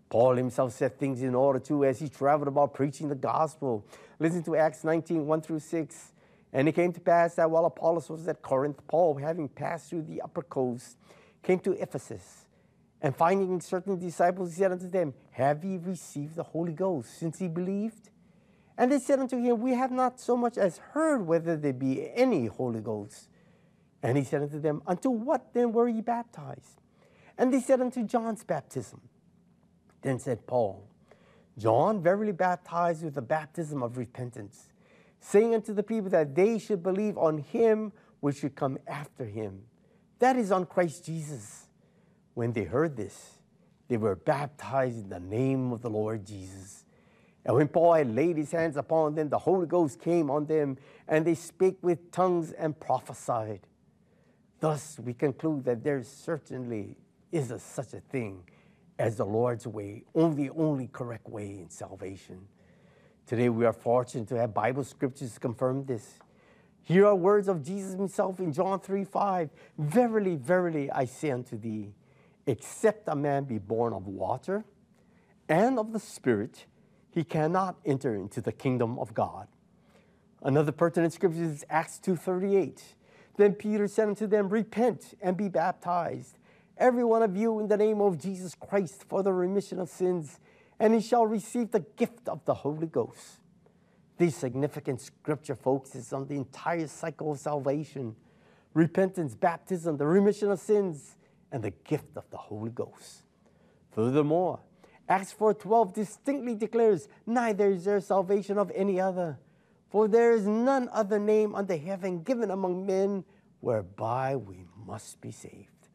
Paul 0.10 0.36
himself 0.36 0.74
set 0.74 1.00
things 1.00 1.22
in 1.22 1.34
order 1.34 1.60
too 1.60 1.86
as 1.86 2.00
he 2.00 2.10
traveled 2.10 2.48
about 2.48 2.74
preaching 2.74 3.08
the 3.08 3.16
gospel. 3.16 3.86
Listen 4.20 4.44
to 4.44 4.56
Acts 4.56 4.84
19 4.84 5.26
1 5.26 5.42
through 5.42 5.60
6. 5.60 6.13
And 6.54 6.68
it 6.68 6.74
came 6.74 6.94
to 6.94 7.02
pass 7.02 7.36
that 7.36 7.50
while 7.50 7.66
Apollos 7.66 8.10
was 8.10 8.28
at 8.28 8.44
Corinth, 8.44 8.80
Paul, 8.88 9.16
having 9.16 9.50
passed 9.50 9.90
through 9.90 10.04
the 10.04 10.22
upper 10.22 10.44
coast, 10.44 10.98
came 11.42 11.60
to 11.60 11.74
Ephesus. 11.74 12.46
And 13.02 13.16
finding 13.16 13.60
certain 13.60 14.00
disciples, 14.00 14.54
he 14.54 14.60
said 14.60 14.72
unto 14.72 14.88
them, 14.88 15.14
Have 15.32 15.66
ye 15.66 15.78
received 15.78 16.36
the 16.36 16.44
Holy 16.44 16.72
Ghost 16.72 17.18
since 17.18 17.42
ye 17.42 17.48
believed? 17.48 18.12
And 18.78 18.92
they 18.92 19.00
said 19.00 19.20
unto 19.20 19.38
him, 19.38 19.60
We 19.60 19.74
have 19.74 19.92
not 19.92 20.20
so 20.20 20.38
much 20.38 20.58
as 20.58 20.78
heard 20.78 21.26
whether 21.26 21.58
there 21.58 21.74
be 21.74 22.10
any 22.14 22.46
Holy 22.46 22.82
Ghost. 22.82 23.30
And 24.02 24.18
he 24.18 24.24
said 24.24 24.42
unto 24.42 24.60
them, 24.60 24.82
Unto 24.88 25.10
what 25.10 25.54
then 25.54 25.72
were 25.74 25.88
ye 25.88 26.02
baptized? 26.02 26.82
And 27.38 27.52
they 27.52 27.62
said 27.62 27.82
unto 27.82 28.04
John's 28.04 28.44
baptism. 28.44 29.02
Then 30.02 30.20
said 30.20 30.46
Paul, 30.46 30.88
John 31.58 32.02
verily 32.02 32.32
baptized 32.32 33.04
with 33.04 33.16
the 33.16 33.22
baptism 33.22 33.82
of 33.82 33.98
repentance, 33.98 34.70
saying 35.24 35.56
unto 35.56 35.74
the 35.74 35.84
people 35.84 36.10
that 36.10 36.36
they 36.36 36.60
should 36.60 36.84
believe 36.84 37.18
on 37.18 37.38
him 37.38 37.94
which 38.20 38.40
should 38.40 38.56
come 38.56 38.78
after 38.86 39.26
him, 39.26 39.64
that 40.20 40.36
is 40.36 40.52
on 40.52 40.66
Christ 40.66 41.06
Jesus. 41.06 41.68
When 42.34 42.52
they 42.52 42.64
heard 42.64 42.98
this, 42.98 43.38
they 43.88 43.98
were 43.98 44.16
baptized 44.16 44.98
in 44.98 45.10
the 45.10 45.20
name 45.20 45.72
of 45.72 45.82
the 45.82 45.90
Lord 45.90 46.26
Jesus. 46.26 46.84
And 47.46 47.56
when 47.56 47.68
Paul 47.70 47.94
had 47.94 48.14
laid 48.14 48.38
his 48.38 48.52
hands 48.52 48.76
upon 48.76 49.16
them, 49.16 49.30
the 49.30 49.40
Holy 49.40 49.66
Ghost 49.66 50.00
came 50.02 50.30
on 50.30 50.46
them, 50.46 50.78
and 51.08 51.26
they 51.26 51.36
spake 51.36 51.78
with 51.82 52.12
tongues 52.12 52.52
and 52.52 52.78
prophesied. 52.78 53.62
Thus, 54.60 55.00
we 55.00 55.14
conclude 55.14 55.64
that 55.66 55.84
there 55.84 56.04
certainly 56.04 56.98
is 57.32 57.52
a, 57.52 57.60
such 57.60 57.94
a 57.94 58.00
thing 58.00 58.44
as 59.00 59.18
the 59.18 59.26
Lord's 59.26 59.68
way, 59.68 60.04
only, 60.16 60.50
only 60.50 60.88
correct 60.88 61.28
way 61.30 61.60
in 61.60 61.70
salvation. 61.70 62.48
Today, 63.26 63.48
we 63.48 63.66
are 63.66 63.74
fortunate 63.74 64.28
to 64.30 64.38
have 64.38 64.54
Bible 64.54 64.84
scriptures 64.84 65.38
confirm 65.38 65.86
this. 65.86 66.20
Here 66.84 67.06
are 67.06 67.16
words 67.16 67.48
of 67.48 67.64
Jesus 67.64 67.94
himself 67.94 68.40
in 68.40 68.52
John 68.52 68.82
3 68.82 69.06
5. 69.06 69.50
Verily, 69.78 70.36
verily, 70.36 70.92
I 70.92 71.06
say 71.06 71.32
unto 71.32 71.58
thee, 71.58 71.94
except 72.46 73.08
a 73.08 73.16
man 73.16 73.46
be 73.46 73.60
born 73.60 73.94
of 73.94 74.08
water 74.08 74.66
and 75.48 75.80
of 75.80 75.94
the 75.94 76.00
Spirit, 76.00 76.66
he 77.12 77.24
cannot 77.24 77.78
enter 77.86 78.14
into 78.14 78.42
the 78.42 78.52
kingdom 78.52 79.00
of 79.00 79.14
God. 79.14 79.48
Another 80.42 80.74
pertinent 80.74 81.14
scripture 81.14 81.44
is 81.44 81.64
Acts 81.70 82.00
2:38. 82.00 82.96
Then 83.38 83.54
Peter 83.54 83.88
said 83.88 84.10
unto 84.10 84.28
them, 84.28 84.50
Repent 84.50 85.14
and 85.22 85.38
be 85.38 85.48
baptized, 85.48 86.38
every 86.78 87.06
one 87.06 87.24
of 87.24 87.38
you 87.38 87.60
in 87.60 87.70
the 87.70 87.78
name 87.78 88.02
of 88.02 88.18
Jesus 88.18 88.54
Christ 88.54 89.06
for 89.08 89.24
the 89.24 89.32
remission 89.32 89.80
of 89.80 89.90
sins, 89.90 90.40
and 90.84 90.94
he 90.94 91.00
shall 91.00 91.26
receive 91.26 91.72
the 91.72 91.80
gift 91.96 92.28
of 92.28 92.44
the 92.44 92.54
Holy 92.54 92.88
Ghost. 92.88 93.40
This 94.18 94.36
significant 94.36 95.00
scripture 95.00 95.56
focuses 95.56 96.12
on 96.12 96.28
the 96.28 96.36
entire 96.36 96.88
cycle 96.88 97.32
of 97.32 97.40
salvation 97.40 98.18
repentance, 98.74 99.34
baptism, 99.34 99.96
the 99.96 100.06
remission 100.06 100.52
of 100.52 100.60
sins, 100.60 101.16
and 101.54 101.64
the 101.64 101.72
gift 101.72 102.18
of 102.18 102.30
the 102.32 102.38
Holy 102.38 102.70
Ghost. 102.70 103.24
Furthermore, 103.92 104.60
Acts 105.08 105.32
4:12 105.32 105.94
distinctly 105.94 106.54
declares, 106.54 107.08
"Neither 107.26 107.72
is 107.72 107.86
there 107.86 108.02
salvation 108.02 108.58
of 108.58 108.70
any 108.72 109.00
other, 109.00 109.40
for 109.88 110.10
there 110.10 110.34
is 110.34 110.46
none 110.46 110.90
other 110.92 111.18
name 111.18 111.56
under 111.56 111.78
heaven 111.78 112.24
given 112.24 112.52
among 112.52 112.86
men 112.86 113.24
whereby 113.62 114.36
we 114.36 114.66
must 114.76 115.22
be 115.22 115.32
saved." 115.32 115.88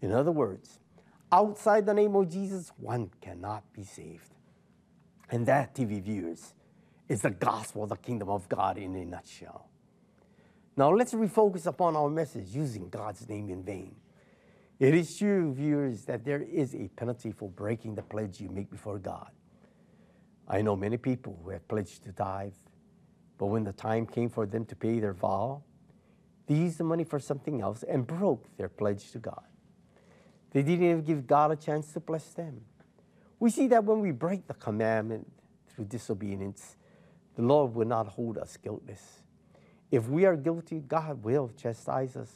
In 0.00 0.12
other 0.12 0.32
words, 0.32 0.80
outside 1.34 1.84
the 1.84 1.92
name 1.92 2.14
of 2.14 2.30
Jesus, 2.30 2.70
one 2.76 3.10
cannot 3.20 3.64
be 3.72 3.82
saved. 3.82 4.30
And 5.30 5.44
that, 5.46 5.74
TV 5.74 6.00
viewers, 6.00 6.54
is 7.08 7.22
the 7.22 7.30
gospel 7.30 7.82
of 7.82 7.88
the 7.88 7.96
kingdom 7.96 8.28
of 8.28 8.48
God 8.48 8.78
in 8.78 8.94
a 8.94 9.04
nutshell. 9.04 9.68
Now 10.76 10.92
let's 10.92 11.12
refocus 11.12 11.66
upon 11.66 11.96
our 11.96 12.08
message 12.08 12.48
using 12.50 12.88
God's 12.88 13.28
name 13.28 13.50
in 13.50 13.64
vain. 13.64 13.96
It 14.78 14.94
is 14.94 15.16
true, 15.16 15.52
viewers, 15.52 16.04
that 16.04 16.24
there 16.24 16.42
is 16.42 16.74
a 16.74 16.88
penalty 16.88 17.32
for 17.32 17.48
breaking 17.48 17.96
the 17.96 18.02
pledge 18.02 18.40
you 18.40 18.48
make 18.48 18.70
before 18.70 18.98
God. 18.98 19.30
I 20.46 20.62
know 20.62 20.76
many 20.76 20.98
people 20.98 21.38
who 21.42 21.50
have 21.50 21.66
pledged 21.66 22.04
to 22.04 22.12
tithe, 22.12 22.52
but 23.38 23.46
when 23.46 23.64
the 23.64 23.72
time 23.72 24.06
came 24.06 24.28
for 24.28 24.46
them 24.46 24.64
to 24.66 24.76
pay 24.76 25.00
their 25.00 25.14
vow, 25.14 25.62
they 26.46 26.54
used 26.54 26.78
the 26.78 26.84
money 26.84 27.04
for 27.04 27.18
something 27.18 27.60
else 27.60 27.82
and 27.82 28.06
broke 28.06 28.56
their 28.56 28.68
pledge 28.68 29.10
to 29.12 29.18
God. 29.18 29.44
They 30.54 30.62
didn't 30.62 30.84
even 30.84 31.02
give 31.02 31.26
God 31.26 31.50
a 31.50 31.56
chance 31.56 31.92
to 31.92 32.00
bless 32.00 32.32
them. 32.32 32.60
We 33.40 33.50
see 33.50 33.66
that 33.66 33.84
when 33.84 34.00
we 34.00 34.12
break 34.12 34.46
the 34.46 34.54
commandment 34.54 35.30
through 35.68 35.86
disobedience, 35.86 36.76
the 37.34 37.42
Lord 37.42 37.74
will 37.74 37.88
not 37.88 38.06
hold 38.06 38.38
us 38.38 38.56
guiltless. 38.56 39.22
If 39.90 40.08
we 40.08 40.24
are 40.24 40.36
guilty, 40.36 40.78
God 40.78 41.24
will 41.24 41.50
chastise 41.60 42.16
us. 42.16 42.30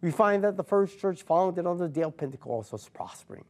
We 0.00 0.10
find 0.10 0.42
that 0.42 0.56
the 0.56 0.64
first 0.64 0.98
church 0.98 1.22
founded 1.22 1.66
on 1.66 1.76
the 1.76 1.86
day 1.86 2.02
of 2.02 2.16
Pentecost 2.16 2.72
was 2.72 2.88
prospering. 2.88 3.44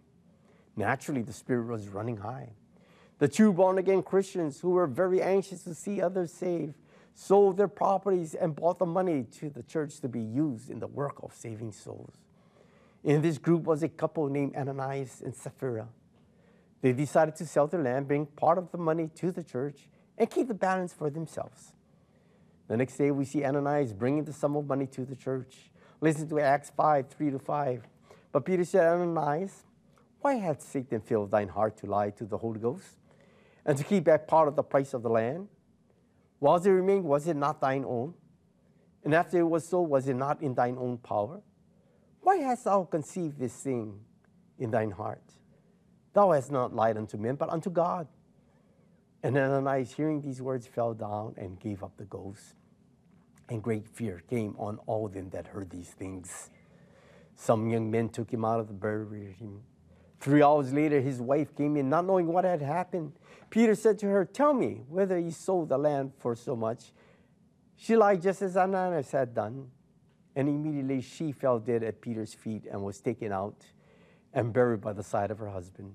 Naturally, 0.76 1.22
the 1.22 1.32
Spirit 1.32 1.66
was 1.66 1.88
running 1.88 2.16
high. 2.16 2.50
The 3.18 3.28
true 3.28 3.52
born 3.52 3.78
again 3.78 4.02
Christians 4.02 4.60
who 4.60 4.70
were 4.70 4.88
very 4.88 5.22
anxious 5.22 5.62
to 5.62 5.74
see 5.74 6.02
others 6.02 6.32
saved 6.32 6.74
sold 7.14 7.56
their 7.56 7.68
properties 7.68 8.34
and 8.34 8.56
bought 8.56 8.80
the 8.80 8.86
money 8.86 9.22
to 9.38 9.50
the 9.50 9.62
church 9.62 10.00
to 10.00 10.08
be 10.08 10.20
used 10.20 10.68
in 10.68 10.80
the 10.80 10.88
work 10.88 11.22
of 11.22 11.32
saving 11.32 11.70
souls. 11.70 12.23
In 13.04 13.20
this 13.20 13.36
group 13.36 13.64
was 13.64 13.82
a 13.82 13.88
couple 13.88 14.28
named 14.28 14.56
Ananias 14.56 15.20
and 15.22 15.36
Sapphira. 15.36 15.88
They 16.80 16.92
decided 16.92 17.36
to 17.36 17.46
sell 17.46 17.66
their 17.66 17.82
land, 17.82 18.08
bring 18.08 18.24
part 18.24 18.56
of 18.56 18.72
the 18.72 18.78
money 18.78 19.10
to 19.16 19.30
the 19.30 19.42
church, 19.42 19.88
and 20.16 20.30
keep 20.30 20.48
the 20.48 20.54
balance 20.54 20.94
for 20.94 21.10
themselves. 21.10 21.72
The 22.66 22.78
next 22.78 22.96
day, 22.96 23.10
we 23.10 23.26
see 23.26 23.44
Ananias 23.44 23.92
bringing 23.92 24.24
the 24.24 24.32
sum 24.32 24.56
of 24.56 24.66
money 24.66 24.86
to 24.86 25.04
the 25.04 25.14
church. 25.14 25.70
Listen 26.00 26.26
to 26.30 26.40
Acts 26.40 26.70
5 26.74 27.08
3 27.08 27.30
to 27.32 27.38
5. 27.38 27.82
But 28.32 28.44
Peter 28.46 28.64
said, 28.64 28.86
Ananias, 28.86 29.64
why 30.20 30.34
hath 30.36 30.62
Satan 30.62 31.02
filled 31.02 31.30
thine 31.30 31.48
heart 31.48 31.76
to 31.78 31.86
lie 31.86 32.08
to 32.10 32.24
the 32.24 32.38
Holy 32.38 32.58
Ghost 32.58 32.96
and 33.66 33.76
to 33.76 33.84
keep 33.84 34.04
back 34.04 34.26
part 34.26 34.48
of 34.48 34.56
the 34.56 34.62
price 34.62 34.94
of 34.94 35.02
the 35.02 35.10
land? 35.10 35.48
Whilst 36.40 36.66
it 36.66 36.72
remained, 36.72 37.04
was 37.04 37.28
it 37.28 37.36
not 37.36 37.60
thine 37.60 37.84
own? 37.84 38.14
And 39.04 39.14
after 39.14 39.38
it 39.38 39.48
was 39.48 39.68
so, 39.68 39.82
was 39.82 40.08
it 40.08 40.14
not 40.14 40.42
in 40.42 40.54
thine 40.54 40.76
own 40.78 40.96
power? 40.98 41.42
Why 42.24 42.36
hast 42.36 42.64
thou 42.64 42.84
conceived 42.84 43.38
this 43.38 43.52
thing 43.52 44.00
in 44.58 44.70
thine 44.70 44.92
heart? 44.92 45.22
Thou 46.14 46.32
hast 46.32 46.50
not 46.50 46.74
lied 46.74 46.96
unto 46.96 47.18
men, 47.18 47.34
but 47.34 47.50
unto 47.50 47.68
God. 47.68 48.08
And 49.22 49.36
Ananias, 49.36 49.92
hearing 49.92 50.22
these 50.22 50.40
words, 50.40 50.66
fell 50.66 50.94
down 50.94 51.34
and 51.36 51.60
gave 51.60 51.84
up 51.84 51.98
the 51.98 52.06
ghost. 52.06 52.54
And 53.50 53.62
great 53.62 53.86
fear 53.86 54.22
came 54.30 54.54
on 54.58 54.78
all 54.86 55.06
them 55.08 55.28
that 55.30 55.48
heard 55.48 55.68
these 55.68 55.90
things. 55.90 56.48
Some 57.34 57.68
young 57.68 57.90
men 57.90 58.08
took 58.08 58.32
him 58.32 58.42
out 58.42 58.58
of 58.58 58.68
the 58.68 58.74
buried 58.74 59.36
him. 59.36 59.60
Three 60.18 60.42
hours 60.42 60.72
later, 60.72 61.02
his 61.02 61.20
wife 61.20 61.54
came 61.54 61.76
in, 61.76 61.90
not 61.90 62.06
knowing 62.06 62.28
what 62.28 62.44
had 62.44 62.62
happened. 62.62 63.12
Peter 63.50 63.74
said 63.74 63.98
to 63.98 64.06
her, 64.06 64.24
Tell 64.24 64.54
me 64.54 64.80
whether 64.88 65.18
you 65.18 65.30
sold 65.30 65.68
the 65.68 65.76
land 65.76 66.12
for 66.18 66.34
so 66.34 66.56
much. 66.56 66.92
She 67.76 67.94
lied 67.96 68.22
just 68.22 68.40
as 68.40 68.56
Ananias 68.56 69.10
had 69.10 69.34
done. 69.34 69.70
And 70.36 70.48
immediately 70.48 71.00
she 71.00 71.32
fell 71.32 71.58
dead 71.58 71.82
at 71.82 72.00
Peter's 72.00 72.34
feet 72.34 72.64
and 72.70 72.82
was 72.82 73.00
taken 73.00 73.32
out 73.32 73.64
and 74.32 74.52
buried 74.52 74.80
by 74.80 74.92
the 74.92 75.02
side 75.02 75.30
of 75.30 75.38
her 75.38 75.48
husband. 75.50 75.94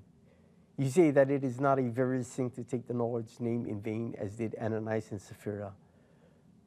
You 0.77 0.89
say 0.89 1.11
that 1.11 1.29
it 1.29 1.43
is 1.43 1.59
not 1.59 1.77
a 1.77 1.89
very 1.89 2.23
sin 2.23 2.49
to 2.51 2.63
take 2.63 2.87
the 2.87 2.93
Lord's 2.93 3.41
name 3.41 3.65
in 3.65 3.81
vain, 3.81 4.15
as 4.17 4.35
did 4.35 4.55
Ananias 4.61 5.11
and 5.11 5.21
Sapphira. 5.21 5.73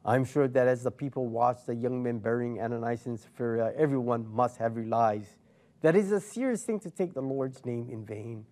I'm 0.05 0.23
sure 0.25 0.47
that 0.47 0.67
as 0.67 0.83
the 0.83 0.91
people 0.91 1.27
watched 1.27 1.65
the 1.65 1.73
young 1.73 2.03
men 2.03 2.19
burying 2.19 2.61
Ananias 2.61 3.07
and 3.07 3.19
Sapphira, 3.19 3.73
everyone 3.75 4.27
must 4.27 4.57
have 4.57 4.75
realized 4.75 5.37
that 5.81 5.95
it 5.95 5.99
is 5.99 6.11
a 6.11 6.19
serious 6.19 6.63
thing 6.63 6.79
to 6.81 6.91
take 6.91 7.13
the 7.13 7.21
Lord's 7.21 7.65
name 7.65 7.89
in 7.89 8.05
vain. 8.05 8.45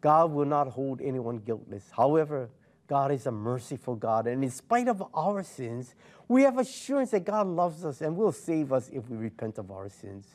God 0.00 0.32
will 0.32 0.46
not 0.46 0.68
hold 0.68 1.02
anyone 1.02 1.38
guiltless. 1.38 1.90
However, 1.94 2.48
God 2.90 3.12
is 3.12 3.24
a 3.26 3.30
merciful 3.30 3.94
God, 3.94 4.26
and 4.26 4.42
in 4.42 4.50
spite 4.50 4.88
of 4.88 5.00
our 5.14 5.44
sins, 5.44 5.94
we 6.26 6.42
have 6.42 6.58
assurance 6.58 7.12
that 7.12 7.24
God 7.24 7.46
loves 7.46 7.84
us 7.84 8.00
and 8.00 8.16
will 8.16 8.32
save 8.32 8.72
us 8.72 8.90
if 8.92 9.08
we 9.08 9.16
repent 9.16 9.58
of 9.58 9.70
our 9.70 9.88
sins. 9.88 10.26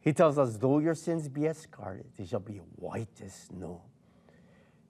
He 0.00 0.12
tells 0.12 0.38
us, 0.38 0.56
though 0.56 0.80
your 0.80 0.96
sins 0.96 1.28
be 1.28 1.46
as 1.46 1.58
scarlet, 1.58 2.06
they 2.16 2.26
shall 2.26 2.40
be 2.40 2.56
white 2.74 3.22
as 3.24 3.32
snow. 3.32 3.82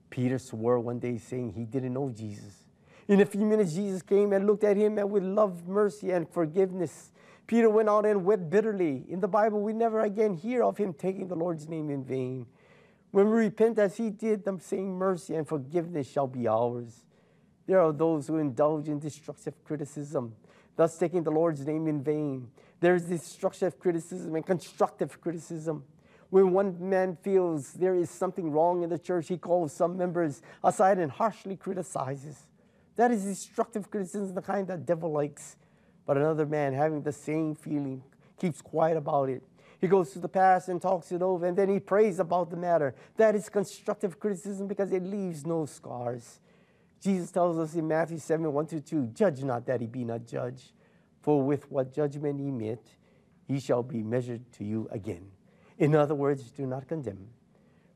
Peter 0.09 0.39
swore 0.39 0.79
one 0.79 0.97
day, 0.97 1.19
saying 1.19 1.53
he 1.53 1.63
didn't 1.63 1.93
know 1.93 2.09
Jesus. 2.09 2.65
In 3.07 3.21
a 3.21 3.25
few 3.27 3.45
minutes, 3.45 3.75
Jesus 3.75 4.01
came 4.01 4.33
and 4.33 4.47
looked 4.47 4.63
at 4.63 4.75
him 4.75 4.97
and 4.97 5.11
with 5.11 5.21
love, 5.21 5.67
mercy, 5.67 6.09
and 6.09 6.27
forgiveness. 6.27 7.11
Peter 7.45 7.69
went 7.69 7.87
out 7.87 8.07
and 8.07 8.25
wept 8.25 8.49
bitterly. 8.49 9.05
In 9.07 9.19
the 9.19 9.27
Bible, 9.27 9.61
we 9.61 9.73
never 9.73 9.99
again 9.99 10.33
hear 10.33 10.63
of 10.63 10.79
him 10.79 10.95
taking 10.95 11.27
the 11.27 11.35
Lord's 11.35 11.69
name 11.69 11.91
in 11.91 12.03
vain. 12.03 12.47
When 13.11 13.29
we 13.29 13.37
repent 13.37 13.79
as 13.79 13.97
he 13.97 14.09
did, 14.09 14.45
the 14.45 14.59
same 14.59 14.91
mercy 14.93 15.35
and 15.35 15.47
forgiveness 15.47 16.09
shall 16.09 16.27
be 16.27 16.47
ours. 16.47 17.03
There 17.65 17.81
are 17.81 17.91
those 17.91 18.27
who 18.27 18.37
indulge 18.37 18.87
in 18.87 18.99
destructive 18.99 19.63
criticism, 19.63 20.35
thus 20.75 20.97
taking 20.97 21.23
the 21.23 21.31
Lord's 21.31 21.65
name 21.65 21.87
in 21.87 22.03
vain. 22.03 22.49
There 22.79 22.95
is 22.95 23.03
destructive 23.03 23.79
criticism 23.79 24.35
and 24.35 24.45
constructive 24.45 25.19
criticism. 25.21 25.83
When 26.29 26.53
one 26.53 26.77
man 26.79 27.17
feels 27.21 27.73
there 27.73 27.95
is 27.95 28.09
something 28.09 28.51
wrong 28.51 28.83
in 28.83 28.89
the 28.89 28.99
church, 28.99 29.27
he 29.27 29.37
calls 29.37 29.73
some 29.73 29.97
members 29.97 30.41
aside 30.63 30.99
and 30.99 31.11
harshly 31.11 31.55
criticizes. 31.55 32.47
That 32.95 33.11
is 33.11 33.23
destructive 33.23 33.89
criticism, 33.89 34.35
the 34.35 34.41
kind 34.41 34.67
that 34.67 34.85
devil 34.85 35.11
likes. 35.11 35.55
But 36.05 36.17
another 36.17 36.45
man, 36.45 36.73
having 36.73 37.01
the 37.01 37.11
same 37.11 37.55
feeling, 37.55 38.03
keeps 38.39 38.61
quiet 38.61 38.97
about 38.97 39.29
it. 39.29 39.43
He 39.79 39.87
goes 39.87 40.11
to 40.11 40.19
the 40.19 40.27
past 40.27 40.67
and 40.67 40.81
talks 40.81 41.11
it 41.11 41.21
over, 41.21 41.45
and 41.45 41.57
then 41.57 41.69
he 41.69 41.79
prays 41.79 42.19
about 42.19 42.49
the 42.49 42.57
matter. 42.57 42.95
That 43.15 43.35
is 43.35 43.47
constructive 43.47 44.19
criticism 44.19 44.67
because 44.67 44.91
it 44.91 45.03
leaves 45.03 45.45
no 45.45 45.65
scars. 45.65 46.39
Jesus 47.01 47.31
tells 47.31 47.57
us 47.57 47.75
in 47.75 47.87
Matthew 47.87 48.19
7 48.19 48.51
1 48.51 48.65
to 48.67 48.81
2 48.81 49.11
Judge 49.13 49.43
not 49.43 49.65
that 49.67 49.79
he 49.79 49.87
be 49.87 50.03
not 50.03 50.25
judged, 50.25 50.73
for 51.21 51.41
with 51.41 51.71
what 51.71 51.93
judgment 51.93 52.39
ye 52.39 52.51
met, 52.51 52.83
he 53.47 53.59
shall 53.59 53.83
be 53.83 54.03
measured 54.03 54.51
to 54.53 54.65
you 54.65 54.87
again. 54.91 55.31
In 55.77 55.95
other 55.95 56.15
words, 56.15 56.51
do 56.51 56.65
not 56.65 56.87
condemn. 56.87 57.29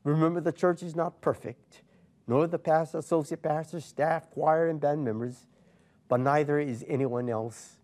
Remember, 0.04 0.40
the 0.40 0.52
church 0.52 0.82
is 0.82 0.96
not 0.96 1.20
perfect, 1.20 1.82
nor 2.26 2.46
the 2.46 2.58
pastor, 2.58 2.98
associate 2.98 3.42
pastor, 3.42 3.80
staff, 3.80 4.30
choir, 4.30 4.68
and 4.68 4.80
band 4.80 5.04
members, 5.04 5.46
but 6.08 6.20
neither 6.20 6.58
is 6.58 6.84
anyone 6.88 7.28
else. 7.28 7.76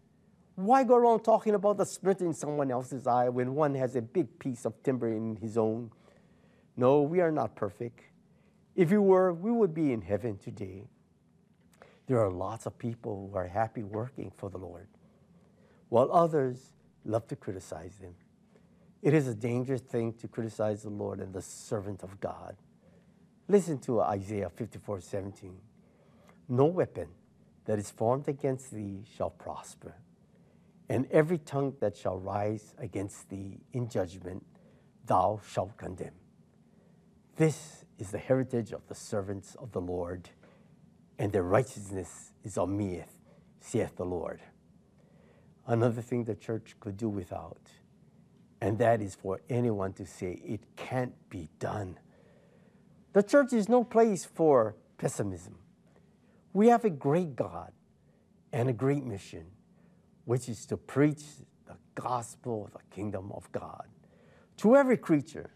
Why 0.64 0.84
go 0.84 0.96
around 0.96 1.20
talking 1.20 1.54
about 1.54 1.78
the 1.78 1.86
splinter 1.86 2.26
in 2.26 2.34
someone 2.34 2.70
else's 2.70 3.06
eye 3.06 3.30
when 3.30 3.54
one 3.54 3.74
has 3.76 3.96
a 3.96 4.02
big 4.02 4.38
piece 4.38 4.66
of 4.66 4.82
timber 4.82 5.08
in 5.08 5.36
his 5.36 5.56
own? 5.56 5.90
No, 6.76 7.00
we 7.00 7.20
are 7.20 7.32
not 7.32 7.54
perfect. 7.54 8.00
If 8.76 8.90
we 8.90 8.98
were, 8.98 9.32
we 9.32 9.50
would 9.50 9.72
be 9.72 9.92
in 9.92 10.02
heaven 10.02 10.36
today. 10.36 10.84
There 12.06 12.18
are 12.20 12.30
lots 12.30 12.66
of 12.66 12.76
people 12.78 13.30
who 13.30 13.38
are 13.38 13.46
happy 13.46 13.82
working 13.82 14.32
for 14.36 14.50
the 14.50 14.58
Lord, 14.58 14.88
while 15.88 16.12
others 16.12 16.72
love 17.06 17.26
to 17.28 17.36
criticize 17.36 17.96
them. 17.96 18.14
It 19.02 19.14
is 19.14 19.28
a 19.28 19.34
dangerous 19.34 19.80
thing 19.80 20.12
to 20.14 20.28
criticize 20.28 20.82
the 20.82 20.90
Lord 20.90 21.20
and 21.20 21.32
the 21.32 21.40
servant 21.40 22.02
of 22.02 22.20
God. 22.20 22.56
Listen 23.48 23.78
to 23.80 24.00
Isaiah 24.00 24.50
54 24.50 25.00
17. 25.00 25.56
No 26.48 26.66
weapon 26.66 27.08
that 27.64 27.78
is 27.78 27.90
formed 27.90 28.28
against 28.28 28.72
thee 28.72 29.04
shall 29.16 29.30
prosper, 29.30 29.94
and 30.90 31.06
every 31.12 31.38
tongue 31.38 31.72
that 31.80 31.96
shall 31.96 32.18
rise 32.18 32.74
against 32.76 33.30
thee 33.30 33.60
in 33.72 33.88
judgment 33.88 34.44
thou 35.06 35.40
shalt 35.48 35.76
condemn. 35.76 36.14
This 37.36 37.84
is 37.98 38.10
the 38.10 38.18
heritage 38.18 38.72
of 38.72 38.86
the 38.88 38.94
servants 38.94 39.54
of 39.54 39.70
the 39.70 39.80
Lord, 39.80 40.30
and 41.16 41.32
their 41.32 41.44
righteousness 41.44 42.32
is 42.42 42.58
on 42.58 42.76
me, 42.76 43.04
saith 43.60 43.96
the 43.96 44.04
Lord. 44.04 44.40
Another 45.64 46.02
thing 46.02 46.24
the 46.24 46.34
church 46.34 46.74
could 46.80 46.96
do 46.96 47.08
without, 47.08 47.70
and 48.60 48.76
that 48.78 49.00
is 49.00 49.14
for 49.14 49.42
anyone 49.48 49.92
to 49.92 50.04
say, 50.04 50.42
it 50.44 50.74
can't 50.74 51.14
be 51.30 51.48
done. 51.60 51.98
The 53.12 53.22
church 53.22 53.52
is 53.52 53.68
no 53.68 53.84
place 53.84 54.24
for 54.24 54.74
pessimism. 54.98 55.54
We 56.52 56.66
have 56.66 56.84
a 56.84 56.90
great 56.90 57.36
God 57.36 57.70
and 58.52 58.68
a 58.68 58.72
great 58.72 59.04
mission, 59.04 59.46
which 60.30 60.48
is 60.48 60.64
to 60.64 60.76
preach 60.76 61.22
the 61.66 61.74
gospel 61.96 62.66
of 62.66 62.72
the 62.72 62.94
kingdom 62.94 63.32
of 63.34 63.50
God 63.50 63.88
to 64.56 64.76
every 64.76 64.96
creature 64.96 65.50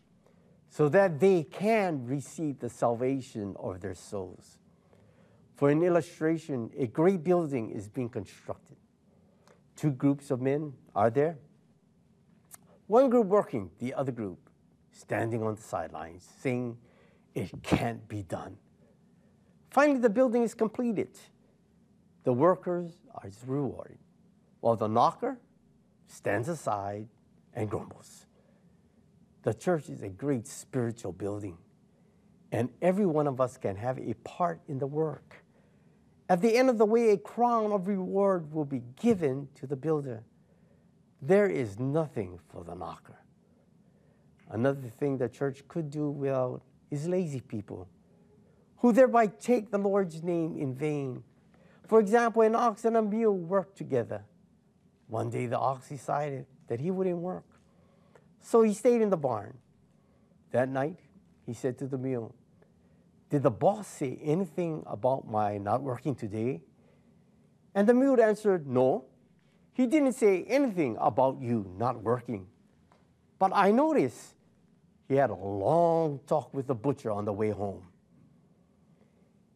so 0.68 0.88
that 0.88 1.20
they 1.20 1.44
can 1.44 2.04
receive 2.04 2.58
the 2.58 2.68
salvation 2.68 3.54
of 3.60 3.80
their 3.80 3.94
souls. 3.94 4.58
For 5.54 5.70
an 5.70 5.84
illustration, 5.84 6.72
a 6.76 6.88
great 6.88 7.22
building 7.22 7.70
is 7.70 7.88
being 7.88 8.08
constructed. 8.08 8.76
Two 9.76 9.92
groups 9.92 10.32
of 10.32 10.40
men 10.40 10.72
are 10.92 11.08
there. 11.08 11.38
One 12.88 13.10
group 13.10 13.28
working, 13.28 13.70
the 13.78 13.94
other 13.94 14.10
group 14.10 14.50
standing 14.90 15.44
on 15.44 15.54
the 15.54 15.62
sidelines, 15.62 16.26
saying, 16.40 16.76
It 17.32 17.62
can't 17.62 18.08
be 18.08 18.24
done. 18.24 18.56
Finally, 19.70 20.00
the 20.00 20.10
building 20.10 20.42
is 20.42 20.52
completed. 20.52 21.16
The 22.24 22.32
workers 22.32 22.90
are 23.14 23.30
rewarded, 23.46 23.98
while 24.64 24.76
the 24.76 24.88
knocker 24.88 25.38
stands 26.06 26.48
aside 26.48 27.06
and 27.52 27.68
grumbles. 27.68 28.24
The 29.42 29.52
church 29.52 29.90
is 29.90 30.02
a 30.02 30.08
great 30.08 30.46
spiritual 30.46 31.12
building, 31.12 31.58
and 32.50 32.70
every 32.80 33.04
one 33.04 33.26
of 33.26 33.42
us 33.42 33.58
can 33.58 33.76
have 33.76 33.98
a 33.98 34.14
part 34.24 34.62
in 34.66 34.78
the 34.78 34.86
work. 34.86 35.44
At 36.30 36.40
the 36.40 36.56
end 36.56 36.70
of 36.70 36.78
the 36.78 36.86
way, 36.86 37.10
a 37.10 37.18
crown 37.18 37.72
of 37.72 37.88
reward 37.88 38.54
will 38.54 38.64
be 38.64 38.80
given 38.98 39.48
to 39.56 39.66
the 39.66 39.76
builder. 39.76 40.24
There 41.20 41.50
is 41.50 41.78
nothing 41.78 42.40
for 42.48 42.64
the 42.64 42.74
knocker. 42.74 43.20
Another 44.48 44.88
thing 44.98 45.18
the 45.18 45.28
church 45.28 45.62
could 45.68 45.90
do 45.90 46.08
without 46.08 46.62
is 46.90 47.06
lazy 47.06 47.40
people 47.40 47.86
who 48.78 48.92
thereby 48.92 49.26
take 49.26 49.70
the 49.70 49.76
Lord's 49.76 50.22
name 50.22 50.56
in 50.56 50.74
vain. 50.74 51.22
For 51.86 52.00
example, 52.00 52.40
an 52.40 52.54
ox 52.54 52.86
and 52.86 52.96
a 52.96 53.02
mule 53.02 53.36
work 53.36 53.74
together. 53.74 54.24
One 55.08 55.30
day 55.30 55.46
the 55.46 55.58
ox 55.58 55.88
decided 55.88 56.46
that 56.68 56.80
he 56.80 56.90
wouldn't 56.90 57.18
work. 57.18 57.44
So 58.40 58.62
he 58.62 58.74
stayed 58.74 59.00
in 59.00 59.10
the 59.10 59.16
barn. 59.16 59.56
That 60.52 60.68
night, 60.68 60.98
he 61.46 61.54
said 61.54 61.78
to 61.78 61.86
the 61.86 61.98
mule, 61.98 62.34
Did 63.30 63.42
the 63.42 63.50
boss 63.50 63.86
say 63.88 64.18
anything 64.22 64.82
about 64.86 65.28
my 65.28 65.58
not 65.58 65.82
working 65.82 66.14
today? 66.14 66.62
And 67.74 67.88
the 67.88 67.94
mule 67.94 68.20
answered, 68.20 68.66
No, 68.66 69.06
he 69.72 69.86
didn't 69.86 70.12
say 70.12 70.44
anything 70.44 70.96
about 71.00 71.40
you 71.40 71.70
not 71.76 72.02
working. 72.02 72.46
But 73.38 73.52
I 73.54 73.72
noticed 73.72 74.36
he 75.08 75.16
had 75.16 75.30
a 75.30 75.34
long 75.34 76.20
talk 76.26 76.54
with 76.54 76.66
the 76.66 76.74
butcher 76.74 77.10
on 77.10 77.24
the 77.24 77.32
way 77.32 77.50
home. 77.50 77.82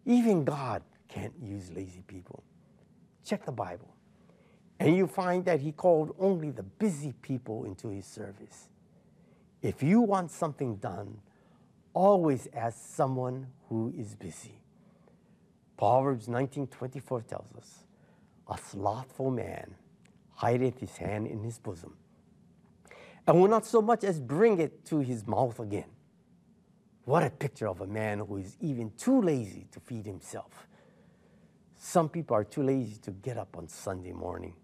Even 0.04 0.44
God 0.44 0.82
can't 1.08 1.34
use 1.40 1.70
lazy 1.70 2.02
people. 2.06 2.42
Check 3.24 3.44
the 3.44 3.52
Bible, 3.52 3.94
and 4.80 4.96
you 4.96 5.06
find 5.06 5.44
that 5.44 5.60
He 5.60 5.72
called 5.72 6.14
only 6.18 6.50
the 6.50 6.62
busy 6.62 7.12
people 7.20 7.64
into 7.64 7.88
His 7.88 8.06
service. 8.06 8.68
If 9.60 9.82
you 9.82 10.00
want 10.00 10.30
something 10.30 10.76
done, 10.76 11.20
always 11.92 12.48
ask 12.54 12.78
someone 12.94 13.48
who 13.68 13.92
is 13.96 14.14
busy. 14.14 14.60
Proverbs 15.76 16.28
19:24 16.28 17.22
tells 17.22 17.52
us, 17.56 17.84
"A 18.46 18.56
slothful 18.56 19.30
man 19.30 19.74
hideth 20.34 20.78
his 20.78 20.96
hand 20.96 21.26
in 21.26 21.42
his 21.42 21.58
bosom, 21.58 21.96
and 23.26 23.40
will 23.40 23.48
not 23.48 23.64
so 23.66 23.82
much 23.82 24.04
as 24.04 24.20
bring 24.20 24.60
it 24.60 24.84
to 24.86 24.98
his 24.98 25.26
mouth 25.26 25.58
again." 25.58 25.90
What 27.04 27.24
a 27.24 27.30
picture 27.30 27.66
of 27.66 27.80
a 27.80 27.86
man 27.86 28.20
who 28.20 28.36
is 28.36 28.56
even 28.60 28.90
too 28.92 29.20
lazy 29.20 29.66
to 29.72 29.80
feed 29.80 30.06
himself. 30.06 30.68
Some 31.76 32.08
people 32.08 32.36
are 32.36 32.44
too 32.44 32.62
lazy 32.62 32.98
to 33.00 33.10
get 33.10 33.36
up 33.36 33.56
on 33.56 33.66
Sunday 33.68 34.12
morning 34.12 34.54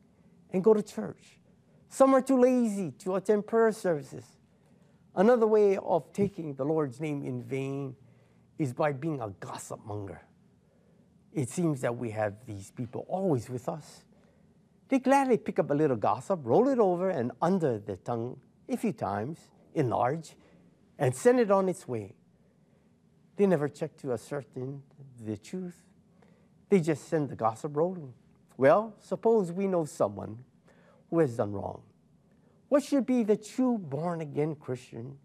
and 0.55 0.63
go 0.63 0.73
to 0.73 0.83
church. 0.83 1.41
Some 1.89 2.15
are 2.15 2.23
too 2.23 2.41
lazy 2.41 2.93
to 3.01 3.17
attend 3.17 3.45
prayer 3.45 3.73
services. 3.73 4.25
Another 5.17 5.49
way 5.49 5.77
of 5.77 6.13
taking 6.13 6.55
the 6.55 6.65
Lord's 6.65 7.01
name 7.01 7.25
in 7.25 7.43
vain 7.43 7.97
is 8.57 8.73
by 8.73 8.93
being 8.93 9.21
a 9.21 9.31
gossip 9.41 9.85
monger. 9.85 10.23
It 11.33 11.49
seems 11.49 11.81
that 11.81 11.97
we 11.97 12.11
have 12.11 12.35
these 12.47 12.71
people 12.71 13.05
always 13.09 13.51
with 13.51 13.69
us. 13.69 14.05
They 14.89 15.01
gladly 15.01 15.39
pick 15.39 15.59
up 15.59 15.71
a 15.71 15.75
little 15.75 15.97
gossip, 15.97 16.39
roll 16.45 16.69
it 16.69 16.79
over 16.79 17.11
and 17.11 17.33
under 17.43 17.81
their 17.81 17.97
tongue 17.97 18.39
a 18.69 18.77
few 18.77 18.93
times, 18.93 19.41
enlarge, 19.75 20.37
and 21.01 21.17
send 21.17 21.41
it 21.41 21.51
on 21.51 21.69
its 21.69 21.89
way. 21.89 22.15
They 23.35 23.47
never 23.47 23.69
check 23.69 23.97
to 23.99 24.13
ascertain 24.13 24.85
the 25.21 25.37
truth. 25.37 25.83
They 26.69 26.79
just 26.79 27.09
send 27.09 27.29
the 27.29 27.37
gossip 27.37 27.77
rolling. 27.77 28.15
Well, 28.57 28.95
suppose 29.01 29.53
we 29.53 29.67
know 29.67 29.85
someone 29.85 30.45
who 31.11 31.19
has 31.21 31.37
done 31.37 31.53
wrong. 31.53 31.83
What 32.69 32.83
should 32.85 33.07
be 33.07 33.23
the 33.25 33.37
true 33.37 33.79
born 33.79 34.21
again 34.21 34.55
Christian 34.57 35.19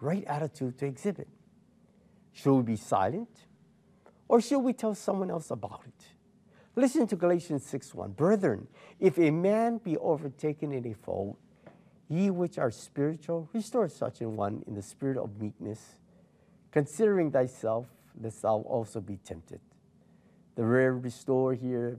right 0.00 0.24
attitude 0.26 0.78
to 0.78 0.86
exhibit? 0.86 1.28
Should 2.32 2.54
we 2.54 2.62
be 2.62 2.76
silent 2.76 3.46
Or 4.28 4.40
should 4.40 4.60
we 4.60 4.72
tell 4.72 4.94
someone 4.94 5.30
else 5.30 5.50
about 5.50 5.82
it? 5.86 6.04
Listen 6.76 7.06
to 7.08 7.16
Galatians 7.16 7.64
6:1. 7.66 8.12
Brethren, 8.12 8.68
if 9.00 9.18
a 9.18 9.30
man 9.30 9.78
be 9.78 9.96
overtaken 9.98 10.72
in 10.72 10.86
a 10.86 10.94
fault, 10.94 11.38
ye 12.08 12.30
which 12.30 12.58
are 12.58 12.70
spiritual, 12.70 13.48
restore 13.52 13.88
such 13.88 14.20
an 14.20 14.36
one 14.36 14.62
in 14.66 14.74
the 14.74 14.82
spirit 14.82 15.16
of 15.16 15.40
meekness, 15.40 15.96
considering 16.70 17.32
thyself, 17.32 17.86
lest 18.20 18.42
thou 18.42 18.60
also 18.60 19.00
be 19.00 19.16
tempted. 19.16 19.60
The 20.56 20.62
word 20.62 21.04
restore 21.04 21.54
here 21.54 21.98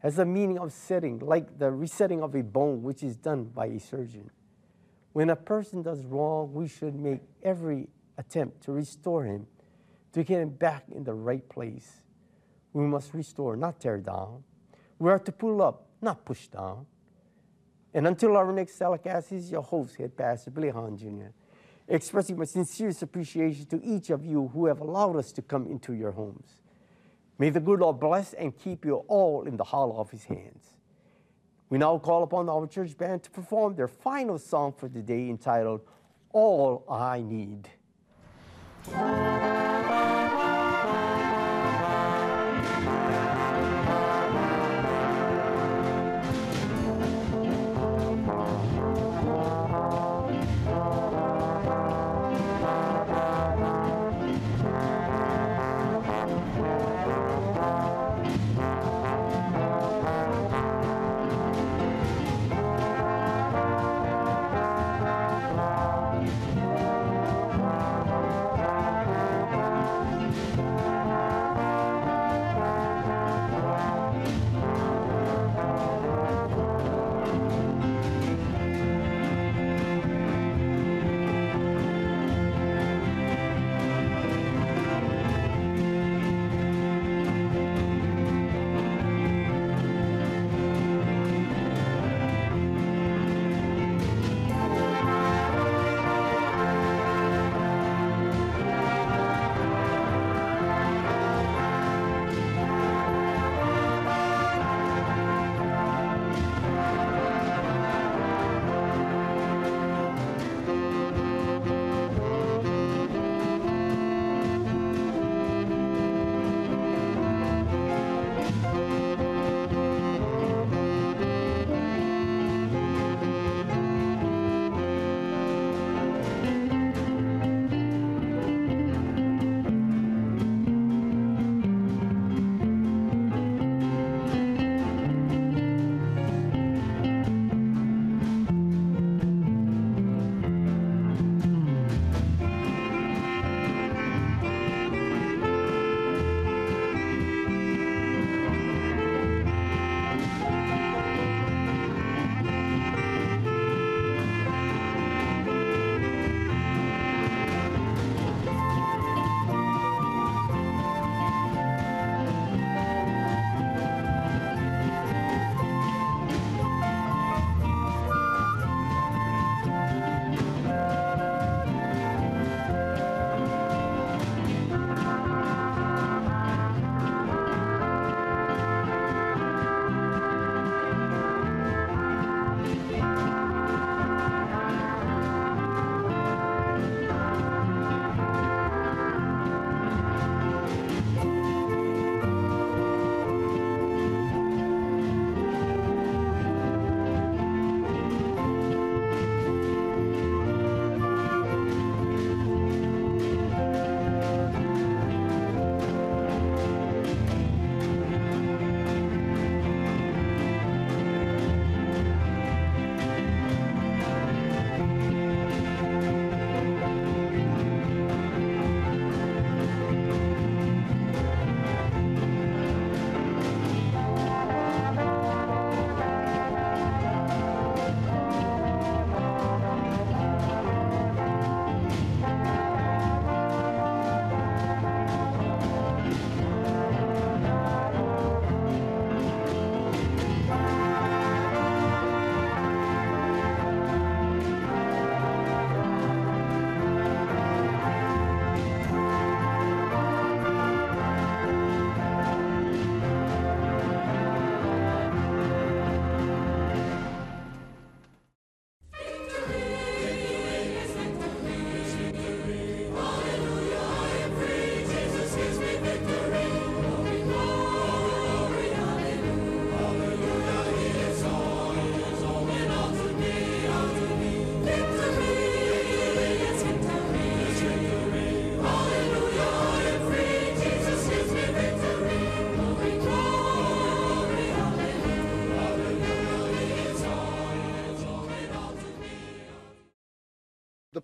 has 0.00 0.18
a 0.18 0.24
meaning 0.24 0.58
of 0.58 0.72
setting, 0.72 1.18
like 1.18 1.58
the 1.58 1.70
resetting 1.70 2.22
of 2.22 2.34
a 2.34 2.42
bone, 2.42 2.82
which 2.82 3.02
is 3.02 3.16
done 3.16 3.44
by 3.44 3.66
a 3.66 3.78
surgeon. 3.78 4.30
When 5.12 5.30
a 5.30 5.36
person 5.36 5.82
does 5.82 6.04
wrong, 6.04 6.52
we 6.52 6.68
should 6.68 6.94
make 6.94 7.20
every 7.42 7.88
attempt 8.16 8.62
to 8.64 8.72
restore 8.72 9.24
him, 9.24 9.46
to 10.12 10.24
get 10.24 10.40
him 10.40 10.50
back 10.50 10.84
in 10.90 11.04
the 11.04 11.14
right 11.14 11.46
place. 11.48 12.02
We 12.72 12.84
must 12.84 13.12
restore, 13.12 13.56
not 13.56 13.80
tear 13.80 13.98
down. 13.98 14.44
We 14.98 15.10
are 15.10 15.18
to 15.18 15.32
pull 15.32 15.60
up, 15.62 15.88
not 16.00 16.24
push 16.24 16.46
down. 16.48 16.86
And 17.92 18.06
until 18.06 18.36
our 18.36 18.52
next 18.52 18.78
telecast, 18.78 19.32
is 19.32 19.50
your 19.50 19.62
host, 19.62 19.96
Head 19.96 20.16
Pastor 20.16 20.50
Billy 20.50 20.70
Hahn 20.70 20.96
Jr., 20.96 21.32
expressing 21.88 22.38
my 22.38 22.44
sincerest 22.44 23.02
appreciation 23.02 23.66
to 23.66 23.82
each 23.82 24.10
of 24.10 24.24
you 24.24 24.48
who 24.52 24.66
have 24.66 24.80
allowed 24.80 25.16
us 25.16 25.32
to 25.32 25.42
come 25.42 25.66
into 25.66 25.92
your 25.92 26.12
homes. 26.12 26.59
May 27.40 27.48
the 27.48 27.58
good 27.58 27.80
Lord 27.80 27.98
bless 27.98 28.34
and 28.34 28.54
keep 28.54 28.84
you 28.84 28.96
all 29.08 29.44
in 29.44 29.56
the 29.56 29.64
hollow 29.64 29.96
of 29.96 30.10
his 30.10 30.24
hands. 30.24 30.76
We 31.70 31.78
now 31.78 31.96
call 31.96 32.22
upon 32.22 32.50
our 32.50 32.66
church 32.66 32.98
band 32.98 33.22
to 33.22 33.30
perform 33.30 33.76
their 33.76 33.88
final 33.88 34.38
song 34.38 34.74
for 34.76 34.90
the 34.90 35.00
day 35.00 35.30
entitled 35.30 35.80
All 36.34 36.84
I 36.86 37.22
Need. 37.22 37.70